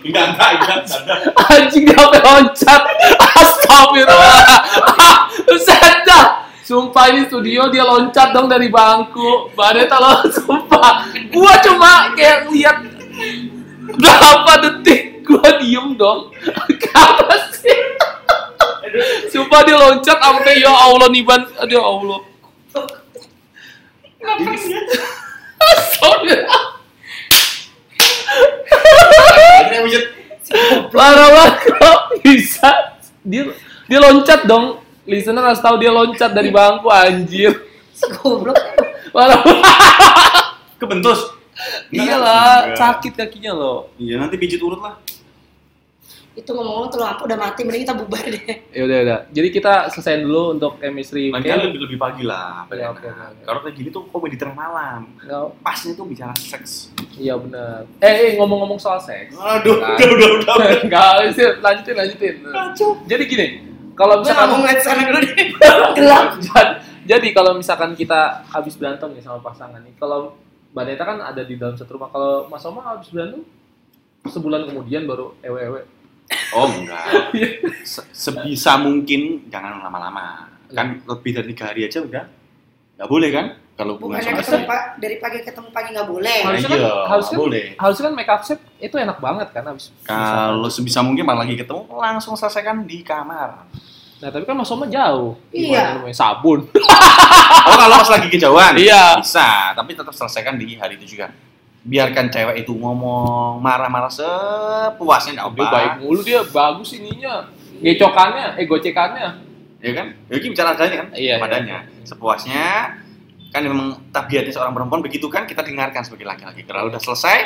enggak, 0.04 0.26
enggak, 0.36 0.50
enggak, 0.60 0.80
anjing 1.56 1.84
dia 1.88 1.96
sampai 1.96 2.22
loncat. 2.26 2.82
Astagfirullah. 3.38 4.44
Dah. 6.04 6.28
Sumpah 6.64 7.06
ini 7.16 7.28
studio 7.32 7.72
dia 7.72 7.86
loncat 7.88 8.36
dong 8.36 8.52
dari 8.52 8.68
bangku. 8.68 9.56
Badeta 9.56 10.02
lo 10.02 10.26
sumpah. 10.28 11.08
Gua 11.32 11.54
cuma 11.64 12.12
kayak 12.18 12.52
lihat 12.52 12.78
berapa 13.98 14.52
detik 14.62 15.26
gua 15.26 15.62
diem 15.62 15.96
dong. 15.98 16.34
Apa 16.94 17.36
sih? 17.58 17.80
Sumpah 19.34 19.66
dia 19.66 19.78
loncat 19.80 20.18
sampai 20.22 20.62
ya 20.62 20.70
Allah 20.70 21.10
nih 21.10 21.24
ban. 21.26 21.42
Aduh 21.62 21.74
ya 21.74 21.84
Allah. 21.84 22.20
Parah 30.94 31.28
banget 31.34 31.56
kok 31.66 32.00
bisa. 32.22 32.70
Dia 33.26 33.50
dia 33.90 34.00
loncat 34.00 34.46
dong. 34.46 34.86
Listener 35.04 35.44
harus 35.44 35.60
tahu 35.60 35.82
dia 35.82 35.92
loncat 35.92 36.32
dari 36.32 36.54
bangku 36.54 36.88
anjir. 36.94 37.66
Goblok. 38.22 38.56
Parah. 39.10 39.42
Kebentus. 40.78 41.43
Iyalah, 41.90 42.66
Enggak. 42.66 42.78
sakit 42.78 43.14
kakinya 43.16 43.54
loh. 43.54 43.90
Iya, 43.96 44.18
nanti 44.18 44.36
pijit 44.36 44.60
urut 44.60 44.80
lah. 44.80 44.98
Itu 46.34 46.50
ngomong-ngomong 46.50 46.90
tuh 46.90 46.98
lampu 46.98 47.30
udah 47.30 47.38
mati, 47.38 47.62
mending 47.62 47.86
kita 47.86 47.94
bubar 47.94 48.26
deh. 48.26 48.42
Ya 48.74 48.82
udah 48.84 48.98
udah. 49.06 49.20
Jadi 49.30 49.48
kita 49.50 49.74
selesai 49.88 50.18
dulu 50.20 50.58
untuk 50.58 50.82
chemistry. 50.82 51.30
Kan 51.30 51.46
lebih, 51.46 51.78
lebih 51.80 51.98
pagi 52.02 52.26
lah. 52.26 52.66
Iya, 52.68 52.90
Nah, 52.90 52.90
oke, 52.90 53.06
oke, 53.06 53.22
oke. 53.30 53.42
Kalau 53.46 53.60
kayak 53.62 53.76
gini 53.78 53.90
tuh 53.90 54.02
komedi 54.10 54.36
tengah 54.36 54.58
malam. 54.58 55.14
Nggak- 55.20 55.62
Pasnya 55.62 55.94
tuh 55.94 56.10
bicara 56.10 56.34
seks. 56.34 56.90
Iya 57.14 57.38
benar. 57.38 57.86
Eh, 58.02 58.10
eh 58.10 58.32
ngomong-ngomong 58.34 58.82
soal 58.82 58.98
seks. 58.98 59.38
Aduh, 59.38 59.78
Kan? 59.78 59.94
udah, 59.94 60.08
udah, 60.10 60.30
udah. 60.34 60.54
udah. 60.58 60.70
Enggak, 60.90 61.12
sih, 61.32 61.46
lanjutin 61.62 61.96
lanjutin. 61.96 62.36
Jadi 63.06 63.24
gini, 63.30 63.48
kalau 63.94 64.16
Gue 64.18 64.26
nggak 64.26 64.48
mau 64.50 64.58
misalkan 64.58 64.58
ngeliat 64.58 64.80
sana 64.82 65.02
dulu 65.06 65.20
deh. 65.22 65.48
Gelap. 66.02 66.26
Jadi- 66.42 66.78
Jadi 67.04 67.28
kalau 67.30 67.52
misalkan 67.54 67.94
kita 67.94 68.22
habis 68.48 68.74
berantem 68.74 69.12
nih 69.12 69.22
sama 69.22 69.38
pasangan 69.38 69.84
nih, 69.84 69.92
kalau 69.94 70.34
Mbak 70.74 70.84
Neta 70.84 71.04
kan 71.04 71.18
ada 71.22 71.42
di 71.42 71.54
dalam 71.54 71.78
satu 71.78 71.96
rumah, 71.96 72.10
kalau 72.10 72.50
Mas 72.50 72.66
Oma 72.66 72.82
habis 72.84 73.08
berantem 73.08 73.46
sebulan 74.26 74.66
kemudian 74.66 75.06
baru 75.06 75.38
ewe-ewe. 75.40 75.86
Oh 76.52 76.66
enggak. 76.66 77.30
Se- 77.84 78.08
Sebisa 78.10 78.74
mungkin 78.76 79.46
jangan 79.48 79.78
lama-lama. 79.80 80.50
Kan 80.68 81.06
lebih 81.06 81.32
dari 81.32 81.54
tiga 81.54 81.70
hari 81.70 81.86
aja 81.86 82.02
udah 82.02 82.26
nggak 82.94 83.10
boleh 83.10 83.30
kan? 83.30 83.46
Kalau 83.74 83.98
hubungan 83.98 84.22
Bukannya 84.22 84.38
sama 84.38 84.42
ketemu 84.46 84.66
pak 84.70 84.82
dari 84.98 85.16
pagi 85.18 85.40
ketemu 85.42 85.70
pagi 85.70 85.90
nggak 85.94 86.06
boleh. 86.08 86.38
Nah, 86.40 86.48
Harusnya 86.48 86.70
iya, 86.70 86.78
kan- 86.80 87.06
harusnya 87.06 87.10
nggak 87.10 87.30
kan- 87.30 87.42
boleh. 87.46 87.66
Harusnya 87.76 88.04
kan 88.04 88.14
make 88.16 88.32
up 88.32 88.42
set 88.42 88.60
itu 88.80 88.96
enak 88.96 89.18
banget 89.20 89.48
kan 89.50 89.64
habis. 89.66 89.86
Kalau 90.04 90.70
sebisa 90.70 91.00
mungkin 91.02 91.24
malah 91.24 91.42
lagi 91.42 91.54
ketemu 91.56 91.82
langsung 91.92 92.34
selesaikan 92.34 92.82
di 92.84 93.02
kamar. 93.02 93.66
Nah 94.24 94.32
tapi 94.32 94.48
kan 94.48 94.56
Mas 94.56 94.72
Oma 94.72 94.88
jauh. 94.88 95.36
Iya. 95.52 96.00
Gimana 96.00 96.00
namanya? 96.00 96.16
Sabun. 96.16 96.60
Oh 97.64 97.80
kalau 97.80 97.96
pas 97.96 98.12
lagi 98.12 98.28
kejauhan 98.28 98.76
Iya. 98.76 99.24
bisa, 99.24 99.72
tapi 99.72 99.96
tetap 99.96 100.12
selesaikan 100.12 100.60
di 100.60 100.76
hari 100.76 101.00
itu 101.00 101.16
juga. 101.16 101.32
Biarkan 101.84 102.28
cewek 102.28 102.64
itu 102.64 102.76
ngomong 102.76 103.64
marah-marah 103.64 104.12
sepuasnya 104.12 105.40
nggak 105.40 105.48
Dia 105.56 105.68
baik 105.72 105.92
mulu 106.04 106.20
dia 106.28 106.44
bagus 106.44 106.92
ininya. 106.96 107.48
Gecokannya, 107.80 108.60
eh 108.60 108.68
gocekannya. 108.68 109.28
Ya 109.80 109.92
kan? 109.96 110.08
Ya 110.28 110.34
ini 110.40 110.48
bicara 110.52 110.76
adanya 110.76 110.96
kan? 111.04 111.08
Iya, 111.16 111.36
Padanya. 111.40 111.78
Sepuasnya 112.04 112.68
kan 113.56 113.62
memang 113.64 114.12
tabiatnya 114.12 114.52
seorang 114.52 114.76
perempuan 114.76 115.00
begitu 115.00 115.28
kan 115.32 115.48
kita 115.48 115.64
dengarkan 115.64 116.04
sebagai 116.04 116.28
laki-laki. 116.28 116.68
Kalau 116.68 116.92
udah 116.92 117.00
selesai 117.00 117.38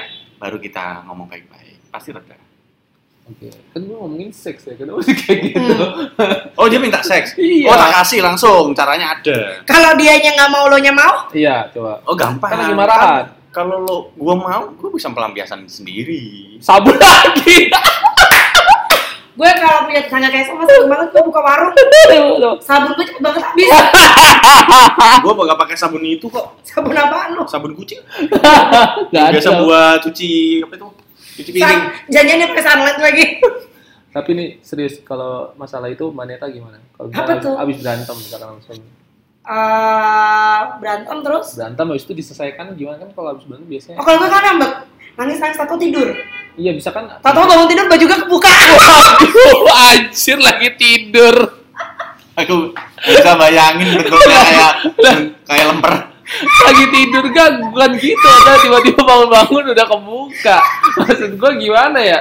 baru 0.41 0.57
kita 0.57 1.05
ngomong 1.05 1.29
baik-baik. 1.29 1.93
Pasti 1.93 2.09
reda. 2.09 2.46
Oke, 3.27 3.51
kan 3.75 3.83
gue 3.83 3.91
ngomongin 3.91 4.31
seks 4.31 4.71
ya, 4.71 4.73
kenapa 4.79 5.03
sih 5.03 5.11
kayak 5.11 5.39
gitu? 5.51 5.59
Hmm. 5.59 6.55
Oh 6.55 6.71
dia 6.71 6.79
minta 6.79 7.03
seks? 7.03 7.35
Iya. 7.35 7.67
Oh 7.67 7.75
tak 7.75 7.91
kasih 7.99 8.23
langsung, 8.23 8.71
caranya 8.71 9.19
ada. 9.19 9.67
Kalau 9.67 9.99
dianya 9.99 10.31
nggak 10.31 10.47
mau, 10.47 10.71
lo 10.71 10.79
nya 10.79 10.95
mau? 10.95 11.27
Iya, 11.35 11.67
coba. 11.75 11.99
Oh 12.07 12.15
gampang. 12.15 12.55
Kan 12.55 12.59
lagi 12.63 12.75
marahan. 12.75 13.07
Kan 13.11 13.25
Kalau 13.51 13.83
lo 13.83 13.97
gua 14.15 14.35
mau, 14.39 14.63
gua 14.79 14.89
bisa 14.95 15.11
pelampiasan 15.11 15.67
sendiri. 15.67 16.55
Sabun 16.63 16.95
lagi. 16.95 17.67
Gue 19.37 19.45
kalau 19.53 19.85
punya 19.85 20.01
tetangga 20.01 20.33
kayak 20.33 20.49
sama 20.49 20.65
sering 20.65 20.89
banget 20.89 21.07
gue 21.13 21.21
buka 21.21 21.41
warung. 21.45 21.69
Sabun 22.57 22.89
gue 22.97 23.05
cepet 23.05 23.21
banget 23.21 23.43
habis. 23.45 23.69
gua 25.25 25.33
nggak 25.45 25.59
pakai 25.61 25.75
sabun 25.77 26.01
itu 26.01 26.25
kok. 26.25 26.57
Sabun 26.65 26.97
apaan 26.97 27.37
lo? 27.37 27.45
Sabun 27.45 27.77
kucing. 27.77 28.01
Gak. 29.13 29.27
Biasa 29.35 29.61
buat 29.61 30.01
cuci 30.01 30.63
apa 30.65 30.73
itu? 30.73 30.87
Cuci 31.37 31.51
piring. 31.51 31.81
Janjiannya 32.07 32.47
pakai 32.47 32.63
sunlight 32.63 32.99
lagi. 32.99 33.25
Tapi 34.15 34.29
nih 34.33 34.49
serius 34.59 34.97
kalau 35.01 35.53
masalah 35.53 35.87
itu 35.87 36.09
Maneta 36.09 36.47
gimana? 36.47 36.81
Kalau 36.91 37.07
Apa 37.11 37.37
tuh? 37.37 37.53
abis 37.55 37.77
berantem 37.77 38.15
misalkan 38.17 38.47
sama 38.49 38.61
suami. 38.63 38.87
Eh, 39.47 40.59
berantem 40.77 41.17
terus. 41.21 41.47
Berantem 41.53 41.85
habis 41.87 42.03
itu 42.03 42.13
diselesaikan 42.13 42.73
gimana 42.73 42.97
kan 42.99 43.09
kalau 43.13 43.29
abis 43.31 43.45
berantem 43.45 43.69
biasanya 43.69 43.95
Oh 43.95 44.03
kalau 44.03 44.17
gue 44.17 44.27
kan 44.27 44.41
ngambek. 44.43 44.71
Nangis 45.15 45.37
nangis 45.37 45.57
tato 45.57 45.75
tidur. 45.75 46.09
iya 46.53 46.73
bisa 46.73 46.89
kan 46.89 47.05
Tato 47.15 47.39
bangun 47.39 47.65
tidur 47.65 47.85
baju 47.85 48.03
gue 48.03 48.19
kebuka. 48.19 48.49
Waduh, 48.79 49.57
anjir 49.87 50.37
lagi 50.37 50.69
tidur. 50.73 51.35
Aku 52.35 52.69
bisa 52.99 53.33
bayangin 53.33 53.97
bentuknya 53.97 54.39
kayak 54.43 54.73
kayak 55.43 55.65
lemper. 55.67 55.93
Lagi 56.61 56.85
tidur 56.91 57.23
gak 57.29 57.49
bukan 57.65 57.91
gitu 57.95 58.27
ada 58.27 58.59
tiba-tiba 58.59 58.99
bangun-bangun 58.99 59.63
udah 59.71 59.85
kebuka. 59.87 60.57
Maksud 60.97 61.31
gue 61.33 61.51
gimana 61.57 61.99
ya? 61.99 62.19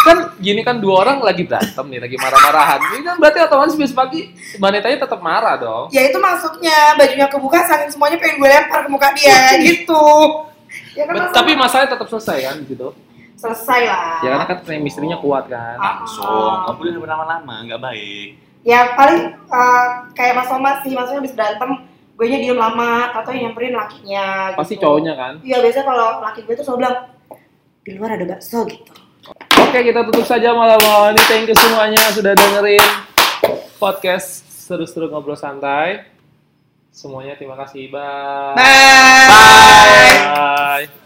Kan 0.00 0.34
gini 0.38 0.60
kan 0.60 0.78
dua 0.78 1.02
orang 1.02 1.22
lagi 1.22 1.42
berantem 1.42 1.86
nih 1.86 2.00
lagi 2.00 2.16
marah-marahan. 2.16 2.78
Ini 2.90 3.02
kan 3.04 3.16
berarti 3.16 3.38
otomatis 3.40 3.74
besok 3.74 3.96
pagi 3.96 4.20
wanitanya 4.56 4.98
tetap 5.00 5.20
marah 5.20 5.54
dong. 5.54 5.86
Ya 5.90 6.02
itu 6.04 6.18
maksudnya. 6.18 6.94
Bajunya 6.94 7.26
kebuka 7.26 7.62
saking 7.64 7.90
semuanya 7.90 8.18
pengen 8.18 8.36
gue 8.36 8.48
lempar 8.48 8.80
ke 8.82 8.90
muka 8.90 9.08
dia 9.14 9.38
gitu. 9.66 10.04
Ya 10.92 11.06
kan 11.06 11.14
masalah- 11.16 11.34
tapi 11.34 11.50
masalahnya 11.54 11.90
tetap 11.94 12.08
selesai 12.08 12.38
kan 12.42 12.56
gitu. 12.64 12.88
Selesai 13.38 13.80
lah. 13.86 14.18
ya 14.18 14.34
karena 14.34 14.46
kan 14.46 14.58
chemistry-nya 14.66 15.18
kuat 15.22 15.46
kan. 15.46 15.78
Langsung. 15.78 16.66
Nggak 16.66 16.74
boleh 16.74 16.90
berlama-lama 16.98 17.54
nggak 17.64 17.80
baik. 17.80 18.28
Ya 18.66 18.98
paling 18.98 19.30
eh, 19.30 19.86
kayak 20.12 20.34
Mas 20.34 20.50
Thomas 20.50 20.82
sih, 20.82 20.90
maksudnya 20.90 21.22
habis 21.22 21.32
berantem 21.32 21.70
gue 22.18 22.26
nya 22.26 22.38
diem 22.42 22.58
lama, 22.58 23.14
atau 23.14 23.30
yang 23.30 23.54
nyamperin 23.54 23.78
lakinya. 23.78 24.58
pasti 24.58 24.74
gitu. 24.74 24.82
cowoknya 24.82 25.14
kan 25.14 25.38
Iya 25.38 25.62
biasanya 25.62 25.86
kalau 25.86 26.08
laki 26.18 26.40
gue 26.42 26.54
tuh 26.58 26.64
selalu 26.66 26.78
bilang 26.82 26.96
di 27.86 27.90
luar 27.94 28.10
ada 28.18 28.26
bakso 28.26 28.66
gitu. 28.66 28.92
Oke, 29.58 29.78
kita 29.84 30.00
tutup 30.08 30.26
saja 30.26 30.56
malam-malam 30.56 31.14
ini. 31.14 31.22
Thank 31.28 31.52
you 31.52 31.56
semuanya 31.56 32.00
sudah 32.12 32.32
dengerin 32.32 32.84
podcast 33.78 34.44
seru-seru 34.48 35.08
ngobrol 35.08 35.38
santai. 35.38 36.04
Semuanya 36.90 37.38
terima 37.38 37.54
kasih. 37.54 37.86
Bye. 37.92 38.58
Bye. 38.58 40.10
Bye. 40.26 40.97